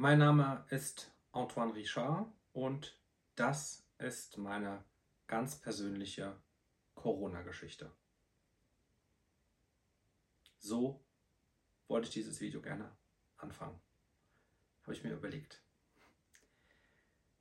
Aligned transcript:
Mein 0.00 0.20
Name 0.20 0.64
ist 0.70 1.10
Antoine 1.32 1.74
Richard 1.74 2.32
und 2.52 2.96
das 3.34 3.84
ist 3.98 4.38
meine 4.38 4.84
ganz 5.26 5.56
persönliche 5.56 6.40
Corona-Geschichte. 6.94 7.90
So 10.60 11.04
wollte 11.88 12.06
ich 12.06 12.14
dieses 12.14 12.40
Video 12.40 12.62
gerne 12.62 12.96
anfangen. 13.38 13.80
Habe 14.82 14.92
ich 14.92 15.02
mir 15.02 15.14
überlegt. 15.14 15.64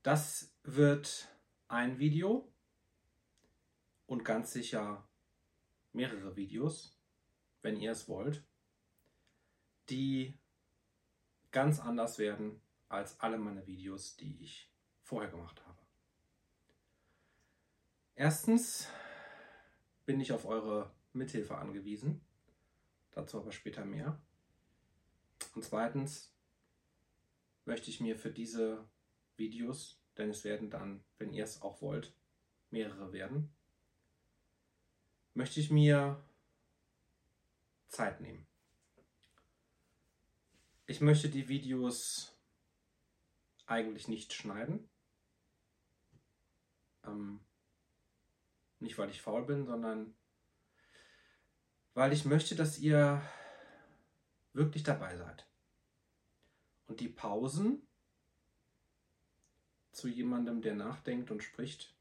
Das 0.02 0.52
wird 0.64 1.28
ein 1.68 2.00
Video 2.00 2.52
und 4.08 4.26
ganz 4.26 4.52
sicher 4.52 5.08
mehrere 5.94 6.36
Videos, 6.36 6.98
wenn 7.62 7.78
ihr 7.78 7.92
es 7.92 8.08
wollt, 8.10 8.44
die 9.92 10.40
ganz 11.52 11.80
anders 11.80 12.20
werden 12.20 12.62
als 12.90 13.20
alle 13.20 13.38
meine 13.38 13.66
Videos, 13.68 14.16
die 14.16 14.38
ich 14.42 14.72
vorher 15.04 15.30
gemacht 15.30 15.62
habe. 15.66 15.78
Erstens 18.16 18.88
bin 20.06 20.20
ich 20.20 20.32
auf 20.32 20.46
eure 20.46 20.92
Mithilfe 21.14 21.58
angewiesen, 21.58 22.22
dazu 23.12 23.38
aber 23.38 23.52
später 23.52 23.86
mehr. 23.86 24.20
Und 25.54 25.64
zweitens 25.64 26.34
möchte 27.66 27.90
ich 27.90 28.00
mir 28.00 28.18
für 28.18 28.32
diese 28.32 28.88
Videos, 29.36 30.02
denn 30.18 30.30
es 30.30 30.44
werden 30.44 30.70
dann, 30.70 31.04
wenn 31.18 31.34
ihr 31.34 31.44
es 31.44 31.62
auch 31.62 31.82
wollt, 31.82 32.16
mehrere 32.72 33.14
werden, 33.14 33.54
möchte 35.34 35.60
ich 35.60 35.70
mir 35.70 36.24
Zeit 37.88 38.20
nehmen. 38.22 38.47
Ich 40.90 41.02
möchte 41.02 41.28
die 41.28 41.50
Videos 41.50 42.34
eigentlich 43.66 44.08
nicht 44.08 44.32
schneiden. 44.32 44.90
Ähm, 47.04 47.42
nicht, 48.80 48.98
weil 48.98 49.10
ich 49.10 49.22
faul 49.22 49.46
bin, 49.46 49.66
sondern 49.66 50.16
weil 51.94 52.14
ich 52.14 52.24
möchte, 52.24 52.56
dass 52.56 52.80
ihr 52.80 53.22
wirklich 54.54 54.84
dabei 54.84 55.18
seid. 55.18 55.46
Und 56.88 57.02
die 57.02 57.10
Pausen 57.10 57.86
zu 59.92 60.08
jemandem, 60.08 60.62
der 60.62 60.76
nachdenkt 60.76 61.32
und 61.32 61.44
spricht, 61.44 61.94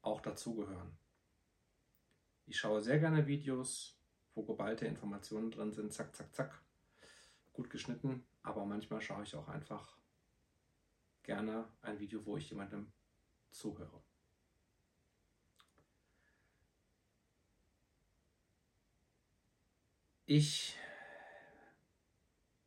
auch 0.00 0.22
dazugehören. 0.22 0.96
Ich 2.46 2.58
schaue 2.58 2.80
sehr 2.80 2.98
gerne 2.98 3.26
Videos, 3.26 4.00
wo 4.34 4.42
geballte 4.42 4.86
Informationen 4.86 5.50
drin 5.50 5.72
sind, 5.72 5.92
zack, 5.92 6.16
zack, 6.16 6.34
zack 6.34 6.63
gut 7.54 7.70
geschnitten, 7.70 8.26
aber 8.42 8.66
manchmal 8.66 9.00
schaue 9.00 9.22
ich 9.22 9.34
auch 9.34 9.48
einfach 9.48 9.96
gerne 11.22 11.66
ein 11.80 11.98
Video, 11.98 12.24
wo 12.26 12.36
ich 12.36 12.50
jemandem 12.50 12.92
zuhöre. 13.50 14.02
Ich 20.26 20.76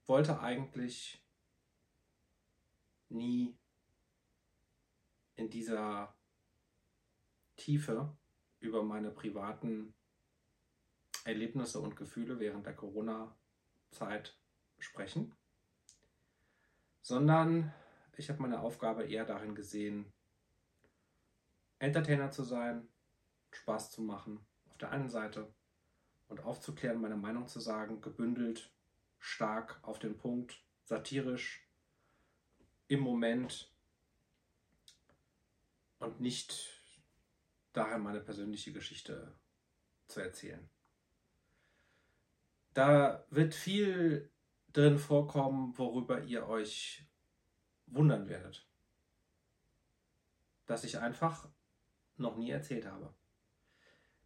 wollte 0.05 0.39
eigentlich 0.39 1.21
nie 3.09 3.57
in 5.35 5.49
dieser 5.49 6.15
Tiefe 7.55 8.15
über 8.59 8.83
meine 8.83 9.11
privaten 9.11 9.93
Erlebnisse 11.25 11.79
und 11.79 11.95
Gefühle 11.95 12.39
während 12.39 12.65
der 12.65 12.75
Corona-Zeit 12.75 14.37
sprechen, 14.79 15.35
sondern 17.01 17.73
ich 18.17 18.29
habe 18.29 18.41
meine 18.41 18.61
Aufgabe 18.61 19.03
eher 19.03 19.25
darin 19.25 19.55
gesehen, 19.55 20.11
Entertainer 21.79 22.31
zu 22.31 22.43
sein, 22.43 22.87
Spaß 23.51 23.91
zu 23.91 24.01
machen 24.01 24.45
auf 24.69 24.77
der 24.77 24.91
einen 24.91 25.09
Seite 25.09 25.53
und 26.27 26.43
aufzuklären, 26.43 27.01
meine 27.01 27.15
Meinung 27.15 27.47
zu 27.47 27.59
sagen, 27.59 28.01
gebündelt, 28.01 28.71
stark 29.19 29.79
auf 29.83 29.99
den 29.99 30.17
Punkt, 30.17 30.63
satirisch, 30.83 31.67
im 32.87 33.01
Moment 33.01 33.71
und 35.99 36.19
nicht 36.21 36.81
daher 37.73 37.97
meine 37.97 38.21
persönliche 38.21 38.71
Geschichte 38.71 39.33
zu 40.07 40.21
erzählen. 40.21 40.69
Da 42.73 43.25
wird 43.29 43.53
viel 43.55 44.31
drin 44.77 44.99
vorkommen, 44.99 45.75
worüber 45.75 46.23
ihr 46.23 46.47
euch 46.47 47.03
wundern 47.87 48.29
werdet. 48.29 48.67
Dass 50.67 50.83
ich 50.83 50.99
einfach 50.99 51.49
noch 52.17 52.37
nie 52.37 52.51
erzählt 52.51 52.85
habe. 52.85 53.11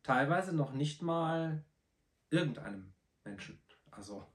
Teilweise 0.04 0.54
noch 0.54 0.74
nicht 0.74 1.02
mal 1.02 1.64
irgendeinem 2.32 2.94
Menschen. 3.24 3.62
Also, 3.92 4.28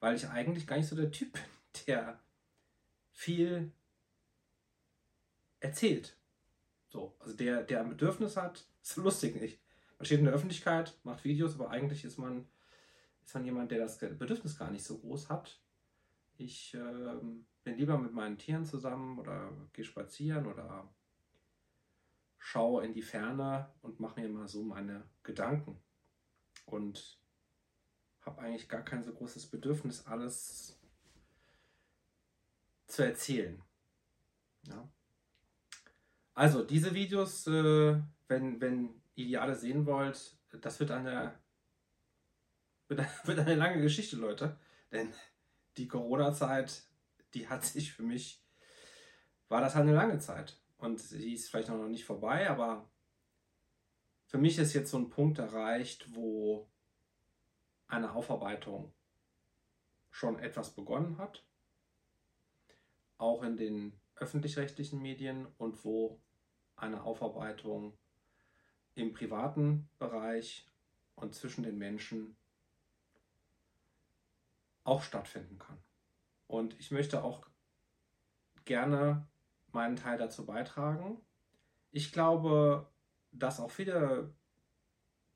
weil 0.00 0.16
ich 0.16 0.28
eigentlich 0.28 0.66
gar 0.66 0.78
nicht 0.78 0.88
so 0.88 0.96
der 0.96 1.12
Typ 1.12 1.34
bin, 1.34 1.42
der 1.86 2.18
viel 3.12 3.72
erzählt. 5.60 6.16
So, 6.88 7.14
also 7.20 7.36
der, 7.36 7.62
der 7.62 7.80
ein 7.80 7.90
Bedürfnis 7.90 8.36
hat, 8.36 8.66
ist 8.82 8.96
lustig 8.96 9.40
nicht. 9.40 9.60
Man 9.98 10.06
steht 10.06 10.18
in 10.18 10.24
der 10.24 10.34
Öffentlichkeit, 10.34 10.98
macht 11.04 11.24
Videos, 11.24 11.54
aber 11.54 11.70
eigentlich 11.70 12.04
ist 12.04 12.18
man 12.18 12.48
ist 13.26 13.34
man 13.34 13.44
jemand, 13.44 13.70
der 13.72 13.80
das 13.80 13.98
Bedürfnis 13.98 14.56
gar 14.56 14.70
nicht 14.70 14.84
so 14.84 14.98
groß 14.98 15.28
hat. 15.28 15.60
Ich 16.36 16.74
äh, 16.74 17.16
bin 17.64 17.76
lieber 17.76 17.98
mit 17.98 18.12
meinen 18.12 18.38
Tieren 18.38 18.64
zusammen 18.64 19.18
oder 19.18 19.52
gehe 19.72 19.84
spazieren 19.84 20.46
oder 20.46 20.88
schaue 22.38 22.84
in 22.84 22.92
die 22.92 23.02
Ferne 23.02 23.74
und 23.82 23.98
mache 23.98 24.20
mir 24.20 24.28
mal 24.28 24.46
so 24.46 24.62
meine 24.62 25.02
Gedanken. 25.24 25.82
Und 26.66 27.18
habe 28.20 28.42
eigentlich 28.42 28.68
gar 28.68 28.82
kein 28.82 29.02
so 29.02 29.12
großes 29.12 29.50
Bedürfnis, 29.50 30.06
alles 30.06 30.80
zu 32.86 33.04
erzählen. 33.04 33.60
Ja. 34.68 34.88
Also, 36.34 36.64
diese 36.64 36.94
Videos, 36.94 37.46
äh, 37.46 38.00
wenn, 38.28 38.60
wenn 38.60 39.00
ihr 39.16 39.26
die 39.26 39.38
alle 39.38 39.54
sehen 39.54 39.86
wollt, 39.86 40.36
das 40.60 40.78
wird 40.78 40.90
eine 40.90 41.14
wird, 41.22 41.45
wird 43.24 43.38
eine 43.38 43.54
lange 43.54 43.82
Geschichte, 43.82 44.16
Leute. 44.16 44.56
Denn 44.92 45.12
die 45.76 45.88
Corona-Zeit, 45.88 46.82
die 47.34 47.48
hat 47.48 47.64
sich 47.64 47.92
für 47.92 48.02
mich, 48.02 48.42
war 49.48 49.60
das 49.60 49.74
halt 49.74 49.86
eine 49.86 49.96
lange 49.96 50.18
Zeit. 50.18 50.58
Und 50.78 51.00
sie 51.00 51.34
ist 51.34 51.50
vielleicht 51.50 51.68
noch 51.68 51.88
nicht 51.88 52.04
vorbei, 52.04 52.48
aber 52.48 52.88
für 54.26 54.38
mich 54.38 54.58
ist 54.58 54.74
jetzt 54.74 54.90
so 54.90 54.98
ein 54.98 55.10
Punkt 55.10 55.38
erreicht, 55.38 56.14
wo 56.14 56.68
eine 57.88 58.12
Aufarbeitung 58.12 58.92
schon 60.10 60.38
etwas 60.38 60.74
begonnen 60.74 61.18
hat, 61.18 61.44
auch 63.18 63.42
in 63.42 63.56
den 63.56 64.00
öffentlich-rechtlichen 64.16 65.00
Medien 65.00 65.46
und 65.58 65.84
wo 65.84 66.20
eine 66.74 67.02
Aufarbeitung 67.02 67.96
im 68.94 69.12
privaten 69.12 69.88
Bereich 69.98 70.66
und 71.14 71.34
zwischen 71.34 71.62
den 71.62 71.78
Menschen 71.78 72.36
auch 74.86 75.02
stattfinden 75.02 75.58
kann. 75.58 75.78
Und 76.46 76.78
ich 76.78 76.90
möchte 76.90 77.24
auch 77.24 77.46
gerne 78.64 79.26
meinen 79.72 79.96
Teil 79.96 80.18
dazu 80.18 80.46
beitragen. 80.46 81.20
Ich 81.90 82.12
glaube, 82.12 82.90
dass 83.32 83.60
auch 83.60 83.70
viele 83.70 84.34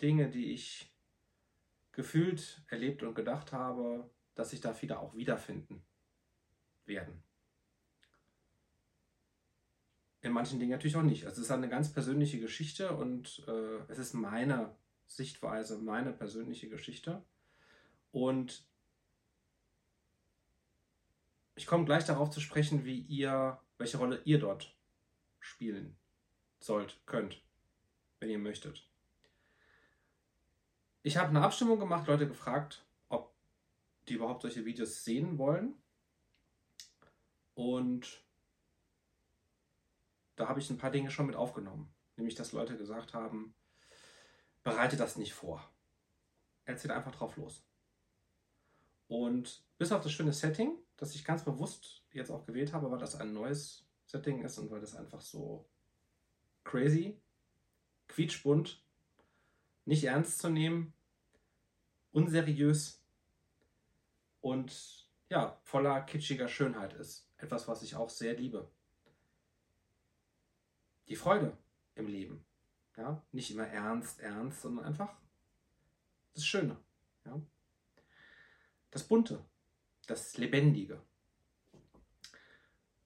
Dinge, 0.00 0.30
die 0.30 0.52
ich 0.52 0.94
gefühlt, 1.92 2.62
erlebt 2.68 3.02
und 3.02 3.14
gedacht 3.14 3.52
habe, 3.52 4.10
dass 4.34 4.50
sich 4.50 4.60
da 4.60 4.72
viele 4.72 4.98
auch 4.98 5.14
wiederfinden 5.14 5.82
werden. 6.86 7.22
In 10.22 10.32
manchen 10.32 10.60
Dingen 10.60 10.72
natürlich 10.72 10.96
auch 10.96 11.02
nicht. 11.02 11.26
Also 11.26 11.40
es 11.40 11.46
ist 11.46 11.52
eine 11.52 11.68
ganz 11.68 11.92
persönliche 11.92 12.38
Geschichte 12.38 12.94
und 12.94 13.42
äh, 13.48 13.78
es 13.88 13.98
ist 13.98 14.14
meine 14.14 14.76
Sichtweise, 15.06 15.78
meine 15.78 16.12
persönliche 16.12 16.68
Geschichte. 16.68 17.24
Und 18.12 18.69
ich 21.60 21.66
komme 21.66 21.84
gleich 21.84 22.06
darauf 22.06 22.30
zu 22.30 22.40
sprechen, 22.40 22.86
wie 22.86 23.00
ihr, 23.00 23.60
welche 23.76 23.98
Rolle 23.98 24.22
ihr 24.24 24.38
dort 24.38 24.74
spielen 25.40 25.94
sollt, 26.58 26.98
könnt, 27.04 27.42
wenn 28.18 28.30
ihr 28.30 28.38
möchtet. 28.38 28.88
Ich 31.02 31.18
habe 31.18 31.28
eine 31.28 31.42
Abstimmung 31.42 31.78
gemacht, 31.78 32.06
Leute 32.06 32.26
gefragt, 32.26 32.86
ob 33.10 33.34
die 34.08 34.14
überhaupt 34.14 34.40
solche 34.40 34.64
Videos 34.64 35.04
sehen 35.04 35.36
wollen. 35.36 35.74
Und 37.52 38.24
da 40.36 40.48
habe 40.48 40.60
ich 40.60 40.70
ein 40.70 40.78
paar 40.78 40.90
Dinge 40.90 41.10
schon 41.10 41.26
mit 41.26 41.36
aufgenommen. 41.36 41.92
Nämlich, 42.16 42.36
dass 42.36 42.52
Leute 42.52 42.78
gesagt 42.78 43.12
haben, 43.12 43.54
bereite 44.62 44.96
das 44.96 45.16
nicht 45.16 45.34
vor. 45.34 45.70
Erzähl 46.64 46.90
einfach 46.90 47.14
drauf 47.14 47.36
los. 47.36 47.62
Und 49.08 49.62
bis 49.76 49.92
auf 49.92 50.02
das 50.02 50.12
schöne 50.12 50.32
Setting, 50.32 50.78
das 51.00 51.14
ich 51.14 51.24
ganz 51.24 51.44
bewusst 51.44 52.04
jetzt 52.12 52.30
auch 52.30 52.44
gewählt 52.44 52.74
habe, 52.74 52.90
weil 52.90 52.98
das 52.98 53.16
ein 53.16 53.32
neues 53.32 53.86
Setting 54.04 54.44
ist 54.44 54.58
und 54.58 54.70
weil 54.70 54.80
das 54.80 54.94
einfach 54.94 55.22
so 55.22 55.66
crazy, 56.62 57.18
quietschbunt, 58.08 58.84
nicht 59.86 60.04
ernst 60.04 60.40
zu 60.40 60.50
nehmen, 60.50 60.92
unseriös 62.12 63.02
und 64.42 65.08
ja, 65.30 65.58
voller 65.62 66.02
kitschiger 66.02 66.48
Schönheit 66.48 66.92
ist. 66.92 67.26
Etwas, 67.38 67.66
was 67.66 67.82
ich 67.82 67.96
auch 67.96 68.10
sehr 68.10 68.34
liebe. 68.34 68.70
Die 71.08 71.16
Freude 71.16 71.56
im 71.94 72.08
Leben. 72.08 72.44
Ja, 72.96 73.24
nicht 73.32 73.50
immer 73.50 73.66
ernst, 73.66 74.20
ernst, 74.20 74.60
sondern 74.60 74.84
einfach 74.84 75.16
das 76.34 76.44
Schöne. 76.44 76.76
Ja? 77.24 77.40
Das 78.90 79.08
Bunte, 79.08 79.42
das 80.10 80.36
Lebendige. 80.36 81.00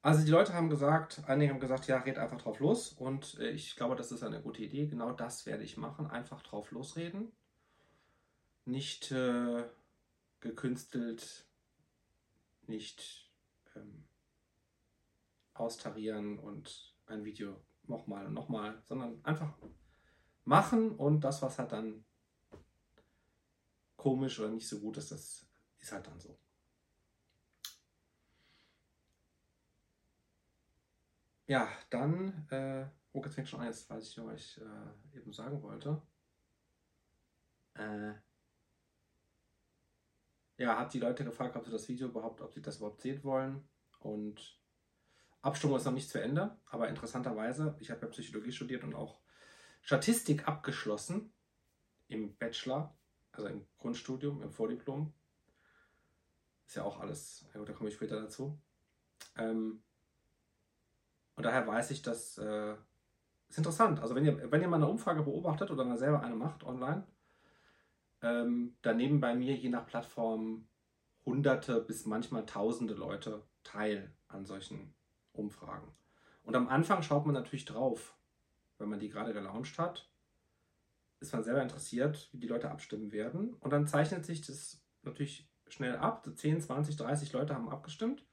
Also 0.00 0.24
die 0.24 0.30
Leute 0.30 0.54
haben 0.54 0.68
gesagt, 0.68 1.22
einige 1.26 1.52
haben 1.52 1.60
gesagt, 1.60 1.86
ja, 1.86 1.98
red 1.98 2.18
einfach 2.18 2.40
drauf 2.40 2.60
los. 2.60 2.92
Und 2.92 3.38
äh, 3.38 3.50
ich 3.50 3.76
glaube, 3.76 3.96
das 3.96 4.12
ist 4.12 4.22
eine 4.22 4.42
gute 4.42 4.62
Idee. 4.62 4.86
Genau 4.86 5.12
das 5.12 5.46
werde 5.46 5.64
ich 5.64 5.76
machen. 5.76 6.06
Einfach 6.06 6.42
drauf 6.42 6.70
losreden. 6.72 7.32
Nicht 8.66 9.12
äh, 9.12 9.64
gekünstelt, 10.40 11.46
nicht 12.66 13.30
ähm, 13.76 14.04
austarieren 15.54 16.38
und 16.38 16.94
ein 17.06 17.24
Video 17.24 17.60
nochmal 17.84 18.26
und 18.26 18.34
nochmal, 18.34 18.82
sondern 18.84 19.22
einfach 19.24 19.54
machen 20.44 20.92
und 20.92 21.20
das, 21.20 21.42
was 21.42 21.58
halt 21.58 21.72
dann 21.72 22.04
komisch 23.96 24.38
oder 24.40 24.50
nicht 24.50 24.68
so 24.68 24.80
gut 24.80 24.96
ist, 24.96 25.12
das 25.12 25.46
ist 25.78 25.92
halt 25.92 26.06
dann 26.06 26.20
so. 26.20 26.38
Ja, 31.54 31.68
dann, 31.88 32.48
äh, 32.50 32.84
jetzt 33.14 33.88
weiß 33.88 34.08
ich, 34.08 34.18
was 34.18 34.34
ich 34.34 34.60
äh, 34.60 35.16
eben 35.16 35.32
sagen 35.32 35.62
wollte. 35.62 36.02
Äh, 37.74 38.14
ja, 40.58 40.80
hat 40.80 40.92
die 40.92 40.98
Leute 40.98 41.24
gefragt, 41.24 41.54
ob 41.54 41.64
sie 41.64 41.70
das 41.70 41.88
Video 41.88 42.08
überhaupt, 42.08 42.40
ob 42.40 42.52
sie 42.52 42.60
das 42.60 42.78
überhaupt 42.78 43.02
sehen 43.02 43.22
wollen. 43.22 43.68
Und 44.00 44.58
Abstimmung 45.42 45.76
ist 45.76 45.84
noch 45.84 45.92
nicht 45.92 46.10
zu 46.10 46.20
Ende, 46.20 46.58
aber 46.66 46.88
interessanterweise, 46.88 47.76
ich 47.78 47.88
habe 47.92 48.00
ja 48.00 48.08
Psychologie 48.08 48.50
studiert 48.50 48.82
und 48.82 48.96
auch 48.96 49.20
Statistik 49.80 50.48
abgeschlossen 50.48 51.32
im 52.08 52.34
Bachelor, 52.36 52.98
also 53.30 53.46
im 53.46 53.64
Grundstudium, 53.78 54.42
im 54.42 54.50
Vordiplom. 54.50 55.14
Ist 56.66 56.74
ja 56.74 56.82
auch 56.82 56.98
alles, 56.98 57.46
ja, 57.54 57.64
da 57.64 57.72
komme 57.72 57.90
ich 57.90 57.94
später 57.94 58.20
dazu. 58.20 58.60
Ähm, 59.36 59.84
und 61.36 61.44
daher 61.44 61.66
weiß 61.66 61.90
ich, 61.90 62.02
dass 62.02 62.38
äh, 62.38 62.74
ist 63.48 63.58
interessant. 63.58 64.00
Also 64.00 64.14
wenn 64.14 64.24
ihr, 64.24 64.50
wenn 64.50 64.62
ihr 64.62 64.68
mal 64.68 64.76
eine 64.76 64.88
Umfrage 64.88 65.22
beobachtet 65.22 65.70
oder 65.70 65.84
mal 65.84 65.98
selber 65.98 66.22
eine 66.22 66.34
macht 66.34 66.64
online, 66.64 67.06
ähm, 68.22 68.76
da 68.82 68.92
nehmen 68.92 69.20
bei 69.20 69.34
mir 69.34 69.54
je 69.54 69.68
nach 69.68 69.86
Plattform 69.86 70.66
hunderte 71.24 71.80
bis 71.80 72.06
manchmal 72.06 72.46
tausende 72.46 72.94
Leute 72.94 73.42
teil 73.62 74.12
an 74.28 74.44
solchen 74.44 74.94
Umfragen. 75.32 75.92
Und 76.42 76.56
am 76.56 76.68
Anfang 76.68 77.02
schaut 77.02 77.26
man 77.26 77.34
natürlich 77.34 77.64
drauf, 77.64 78.16
wenn 78.78 78.88
man 78.88 78.98
die 78.98 79.08
gerade 79.08 79.32
gelauncht 79.32 79.78
hat, 79.78 80.10
ist 81.20 81.32
man 81.32 81.44
selber 81.44 81.62
interessiert, 81.62 82.28
wie 82.32 82.40
die 82.40 82.48
Leute 82.48 82.70
abstimmen 82.70 83.12
werden. 83.12 83.54
Und 83.60 83.72
dann 83.72 83.86
zeichnet 83.86 84.26
sich 84.26 84.42
das 84.42 84.82
natürlich 85.02 85.48
schnell 85.68 85.96
ab. 85.96 86.28
10, 86.34 86.60
20, 86.60 86.96
30 86.96 87.32
Leute 87.32 87.54
haben 87.54 87.68
abgestimmt. 87.68 88.26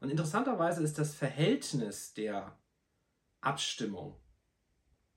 Und 0.00 0.10
interessanterweise 0.10 0.82
ist 0.82 0.98
das 0.98 1.14
Verhältnis 1.14 2.14
der 2.14 2.58
Abstimmung, 3.40 4.16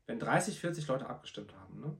wenn 0.05 0.19
30, 0.19 0.59
40 0.59 0.87
Leute 0.87 1.07
abgestimmt 1.07 1.53
haben, 1.55 1.79
ne, 1.79 1.97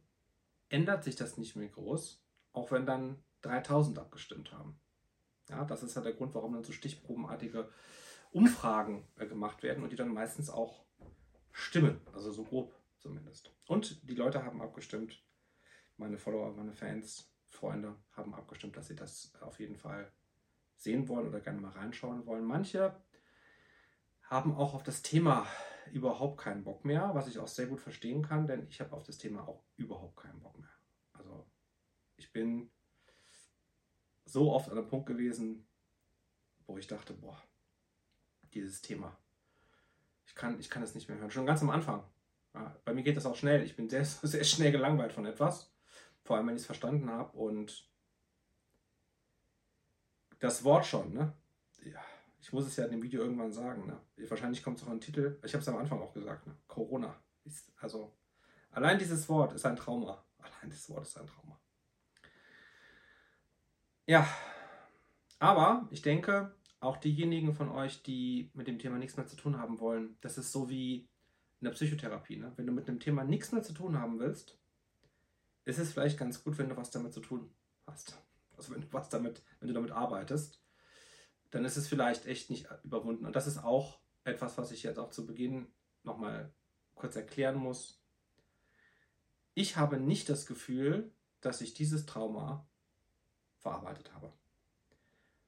ändert 0.70 1.04
sich 1.04 1.16
das 1.16 1.38
nicht 1.38 1.56
mehr 1.56 1.68
groß, 1.68 2.24
auch 2.54 2.72
wenn 2.72 2.86
dann 2.86 3.24
3000 3.42 4.00
abgestimmt 4.00 4.52
haben. 4.52 4.80
Ja, 5.50 5.66
das 5.66 5.84
ist 5.84 5.96
ja 5.96 6.02
der 6.02 6.14
Grund, 6.14 6.36
warum 6.36 6.54
dann 6.54 6.64
so 6.64 6.72
stichprobenartige 6.72 7.70
Umfragen 8.32 9.08
äh, 9.16 9.26
gemacht 9.26 9.64
werden 9.64 9.84
und 9.84 9.92
die 9.92 9.96
dann 9.96 10.14
meistens 10.14 10.50
auch 10.50 10.86
stimmen, 11.52 12.00
also 12.14 12.32
so 12.32 12.44
grob 12.44 12.74
zumindest. 13.00 13.52
Und 13.66 14.08
die 14.08 14.16
Leute 14.16 14.44
haben 14.44 14.62
abgestimmt, 14.62 15.24
meine 15.98 16.18
Follower, 16.18 16.54
meine 16.54 16.74
Fans, 16.74 17.32
Freunde 17.48 17.96
haben 18.12 18.34
abgestimmt, 18.36 18.78
dass 18.78 18.88
sie 18.88 18.96
das 18.96 19.34
auf 19.42 19.60
jeden 19.60 19.76
Fall 19.76 20.12
sehen 20.80 21.08
wollen 21.10 21.28
oder 21.28 21.42
gerne 21.42 21.60
mal 21.60 21.72
reinschauen 21.72 22.26
wollen. 22.26 22.46
Manche 22.46 22.96
haben 24.24 24.56
auch 24.56 24.74
auf 24.74 24.84
das 24.84 25.02
Thema 25.02 25.46
überhaupt 25.92 26.40
keinen 26.40 26.64
Bock 26.64 26.86
mehr, 26.86 27.12
was 27.14 27.28
ich 27.28 27.40
auch 27.40 27.48
sehr 27.48 27.68
gut 27.68 27.82
verstehen 27.82 28.22
kann, 28.22 28.48
denn 28.48 28.68
ich 28.70 28.80
habe 28.80 28.96
auf 28.96 29.04
das 29.04 29.18
Thema 29.18 29.48
auch 29.48 29.64
überhaupt 29.76 30.18
keinen 30.18 30.40
Bock 30.40 30.58
mehr. 30.58 30.70
Also 31.14 31.46
ich 32.16 32.32
bin 32.32 32.72
so 34.26 34.54
oft 34.54 34.70
an 34.70 34.78
einem 34.78 34.88
Punkt 34.88 35.08
gewesen, 35.08 35.68
wo 36.66 36.78
ich 36.78 36.88
dachte, 36.88 37.14
boah, 37.14 37.42
dieses 38.54 38.82
Thema, 38.82 39.18
ich 40.26 40.36
kann, 40.36 40.60
ich 40.60 40.70
kann 40.70 40.84
es 40.84 40.96
nicht 40.96 41.10
mehr 41.10 41.18
hören. 41.18 41.32
Schon 41.32 41.46
ganz 41.46 41.62
am 41.62 41.72
Anfang. 41.72 42.04
Ja, 42.54 42.76
bei 42.86 42.94
mir 42.94 43.04
geht 43.04 43.18
das 43.18 43.26
auch 43.26 43.36
schnell. 43.36 43.64
Ich 43.64 43.76
bin 43.76 43.90
sehr, 43.90 44.06
sehr 44.06 44.44
schnell 44.44 44.72
gelangweilt 44.72 45.12
von 45.12 45.26
etwas, 45.26 45.74
vor 46.24 46.38
allem 46.38 46.48
wenn 46.48 46.56
ich 46.56 46.62
es 46.62 46.68
verstanden 46.68 47.10
habe 47.10 47.36
und 47.36 47.89
das 50.40 50.64
Wort 50.64 50.86
schon, 50.86 51.14
ne? 51.14 51.34
Ja, 51.84 52.02
ich 52.42 52.52
muss 52.54 52.66
es 52.66 52.76
ja 52.76 52.86
in 52.86 52.92
dem 52.92 53.04
Video 53.04 53.22
irgendwann 53.22 53.52
sagen, 53.52 53.86
ne? 53.86 54.00
Wahrscheinlich 54.30 54.64
kommt 54.64 54.80
es 54.80 54.88
auch 54.88 54.92
ein 54.92 55.02
Titel. 55.02 55.38
Ich 55.44 55.54
habe 55.54 55.62
es 55.62 55.68
am 55.68 55.78
Anfang 55.78 56.02
auch 56.02 56.14
gesagt, 56.14 56.48
ne? 56.48 56.56
Corona. 56.68 57.16
Ist, 57.46 57.72
also, 57.80 58.14
allein 58.72 58.98
dieses 58.98 59.28
Wort 59.30 59.54
ist 59.54 59.66
ein 59.66 59.76
Trauma. 59.76 60.24
Allein 60.40 60.70
dieses 60.70 60.90
Wort 60.90 61.06
ist 61.06 61.18
ein 61.18 61.28
Trauma. 61.28 61.60
Ja, 64.06 64.28
aber 65.38 65.88
ich 65.92 66.02
denke, 66.02 66.56
auch 66.80 66.98
diejenigen 66.98 67.54
von 67.54 67.70
euch, 67.70 68.02
die 68.04 68.50
mit 68.54 68.68
dem 68.68 68.80
Thema 68.80 68.98
nichts 68.98 69.18
mehr 69.18 69.28
zu 69.28 69.36
tun 69.36 69.58
haben 69.58 69.80
wollen, 69.80 70.18
das 70.22 70.38
ist 70.38 70.52
so 70.52 70.70
wie 70.70 71.10
in 71.60 71.66
der 71.66 71.72
Psychotherapie. 71.72 72.38
Ne? 72.38 72.54
Wenn 72.56 72.66
du 72.66 72.74
mit 72.74 72.88
einem 72.88 73.00
Thema 73.00 73.24
nichts 73.24 73.52
mehr 73.52 73.62
zu 73.62 73.74
tun 73.74 74.00
haben 74.00 74.20
willst, 74.20 74.58
ist 75.66 75.78
es 75.78 75.92
vielleicht 75.92 76.18
ganz 76.18 76.44
gut, 76.44 76.58
wenn 76.58 76.70
du 76.70 76.78
was 76.78 76.90
damit 76.90 77.14
zu 77.14 77.20
tun 77.20 77.54
hast 77.86 78.18
also 78.60 78.74
wenn 78.74 78.82
du 78.82 78.92
was 78.92 79.10
damit, 79.10 79.42
wenn 79.60 79.70
du 79.70 79.74
damit 79.74 79.92
arbeitest, 79.92 80.62
dann 81.50 81.66
ist 81.66 81.78
es 81.78 81.88
vielleicht 81.88 82.26
echt 82.26 82.50
nicht 82.50 82.68
überwunden. 82.84 83.26
Und 83.26 83.36
das 83.36 83.48
ist 83.48 83.58
auch 83.58 84.00
etwas, 84.24 84.58
was 84.58 84.72
ich 84.72 84.84
jetzt 84.84 85.00
auch 85.00 85.10
zu 85.10 85.26
Beginn 85.26 85.68
nochmal 86.04 86.54
kurz 86.94 87.16
erklären 87.16 87.56
muss. 87.56 88.04
Ich 89.54 89.78
habe 89.78 90.00
nicht 90.00 90.30
das 90.30 90.46
Gefühl, 90.46 91.12
dass 91.42 91.62
ich 91.62 91.74
dieses 91.74 92.06
Trauma 92.06 92.68
verarbeitet 93.58 94.14
habe. 94.14 94.32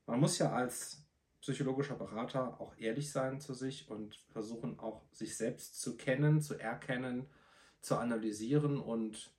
Man 0.05 0.19
muss 0.19 0.37
ja 0.37 0.51
als 0.51 1.05
psychologischer 1.41 1.95
Berater 1.95 2.59
auch 2.61 2.77
ehrlich 2.77 3.11
sein 3.11 3.39
zu 3.39 3.53
sich 3.53 3.89
und 3.89 4.15
versuchen 4.31 4.79
auch 4.79 5.03
sich 5.11 5.35
selbst 5.35 5.81
zu 5.81 5.97
kennen, 5.97 6.41
zu 6.41 6.55
erkennen, 6.55 7.29
zu 7.81 7.97
analysieren 7.97 8.79
und 8.79 9.33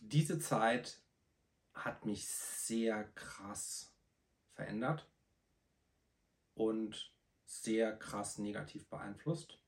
diese 0.00 0.38
Zeit 0.38 1.00
hat 1.84 2.04
mich 2.04 2.28
sehr 2.28 3.04
krass 3.14 3.94
verändert 4.52 5.08
und 6.54 7.12
sehr 7.44 7.96
krass 7.96 8.38
negativ 8.38 8.88
beeinflusst. 8.88 9.58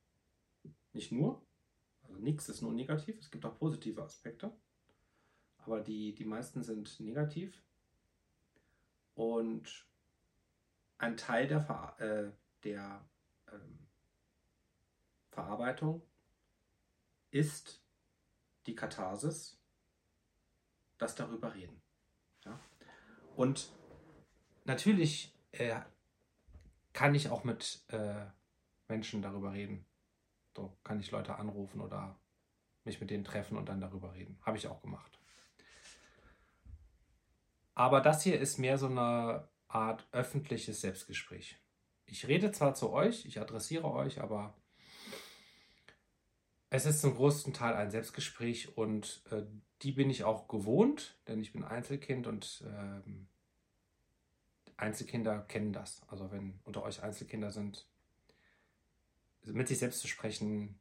Nicht 0.92 1.12
nur, 1.12 1.46
also 2.02 2.16
nichts 2.16 2.48
ist 2.48 2.62
nur 2.62 2.72
negativ, 2.72 3.18
es 3.20 3.30
gibt 3.30 3.44
auch 3.46 3.58
positive 3.58 4.02
Aspekte, 4.02 4.52
aber 5.58 5.80
die, 5.80 6.14
die 6.14 6.24
meisten 6.24 6.62
sind 6.62 6.98
negativ. 7.00 7.62
Und 9.14 9.86
ein 10.98 11.16
Teil 11.16 11.46
der, 11.46 11.60
Ver 11.60 11.96
äh, 11.98 12.32
der 12.64 13.08
ähm, 13.52 13.78
Verarbeitung 15.30 16.02
ist 17.30 17.82
die 18.66 18.74
Katharsis, 18.74 19.58
das 20.98 21.14
darüber 21.14 21.54
reden. 21.54 21.79
Und 23.40 23.70
natürlich 24.66 25.34
äh, 25.52 25.80
kann 26.92 27.14
ich 27.14 27.30
auch 27.30 27.42
mit 27.42 27.82
äh, 27.88 28.26
Menschen 28.86 29.22
darüber 29.22 29.54
reden. 29.54 29.86
So 30.54 30.76
kann 30.84 31.00
ich 31.00 31.10
Leute 31.10 31.36
anrufen 31.36 31.80
oder 31.80 32.20
mich 32.84 33.00
mit 33.00 33.08
denen 33.08 33.24
treffen 33.24 33.56
und 33.56 33.70
dann 33.70 33.80
darüber 33.80 34.12
reden. 34.12 34.38
Habe 34.42 34.58
ich 34.58 34.68
auch 34.68 34.82
gemacht. 34.82 35.18
Aber 37.74 38.02
das 38.02 38.22
hier 38.22 38.38
ist 38.38 38.58
mehr 38.58 38.76
so 38.76 38.88
eine 38.88 39.48
Art 39.68 40.06
öffentliches 40.12 40.82
Selbstgespräch. 40.82 41.58
Ich 42.04 42.28
rede 42.28 42.52
zwar 42.52 42.74
zu 42.74 42.90
euch, 42.92 43.24
ich 43.24 43.40
adressiere 43.40 43.90
euch, 43.90 44.20
aber 44.20 44.54
es 46.70 46.86
ist 46.86 47.00
zum 47.00 47.14
größten 47.14 47.52
Teil 47.52 47.74
ein 47.74 47.90
Selbstgespräch 47.90 48.76
und 48.76 49.22
äh, 49.30 49.42
die 49.82 49.92
bin 49.92 50.08
ich 50.08 50.24
auch 50.24 50.46
gewohnt, 50.46 51.18
denn 51.26 51.40
ich 51.40 51.52
bin 51.52 51.64
Einzelkind 51.64 52.28
und 52.28 52.64
ähm, 52.66 53.26
Einzelkinder 54.76 55.40
kennen 55.40 55.72
das. 55.72 56.02
Also 56.08 56.30
wenn 56.30 56.60
unter 56.64 56.82
euch 56.84 57.02
Einzelkinder 57.02 57.50
sind, 57.50 57.86
mit 59.42 59.68
sich 59.68 59.78
selbst 59.78 60.00
zu 60.00 60.08
sprechen, 60.08 60.78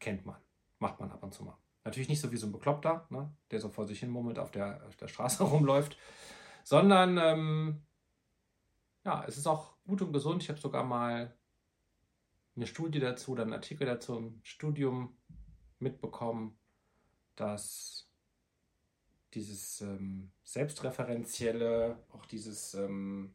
kennt 0.00 0.26
man. 0.26 0.36
Macht 0.78 1.00
man 1.00 1.10
ab 1.10 1.22
und 1.22 1.32
zu 1.32 1.44
mal. 1.44 1.56
Natürlich 1.84 2.08
nicht 2.08 2.20
so 2.20 2.30
wie 2.30 2.36
so 2.36 2.46
ein 2.46 2.52
Bekloppter, 2.52 3.06
ne, 3.10 3.34
der 3.50 3.60
so 3.60 3.70
vor 3.70 3.86
sich 3.86 4.00
hin 4.00 4.10
mummelt 4.10 4.38
auf 4.38 4.50
der, 4.50 4.84
auf 4.86 4.96
der 4.96 5.08
Straße 5.08 5.42
rumläuft, 5.44 5.96
sondern 6.62 7.16
ähm, 7.18 7.82
ja, 9.04 9.24
es 9.26 9.38
ist 9.38 9.46
auch 9.46 9.76
gut 9.86 10.02
und 10.02 10.12
gesund. 10.12 10.42
Ich 10.42 10.48
habe 10.50 10.60
sogar 10.60 10.84
mal 10.84 11.34
eine 12.56 12.66
Studie 12.66 13.00
dazu 13.00 13.32
oder 13.32 13.42
einen 13.42 13.52
Artikel 13.52 13.86
dazu 13.86 14.16
im 14.16 14.40
Studium 14.42 15.16
mitbekommen, 15.78 16.56
dass 17.36 18.08
dieses 19.34 19.80
ähm, 19.80 20.30
Selbstreferenzielle, 20.44 21.98
auch 22.12 22.24
dieses, 22.26 22.74
ähm, 22.74 23.34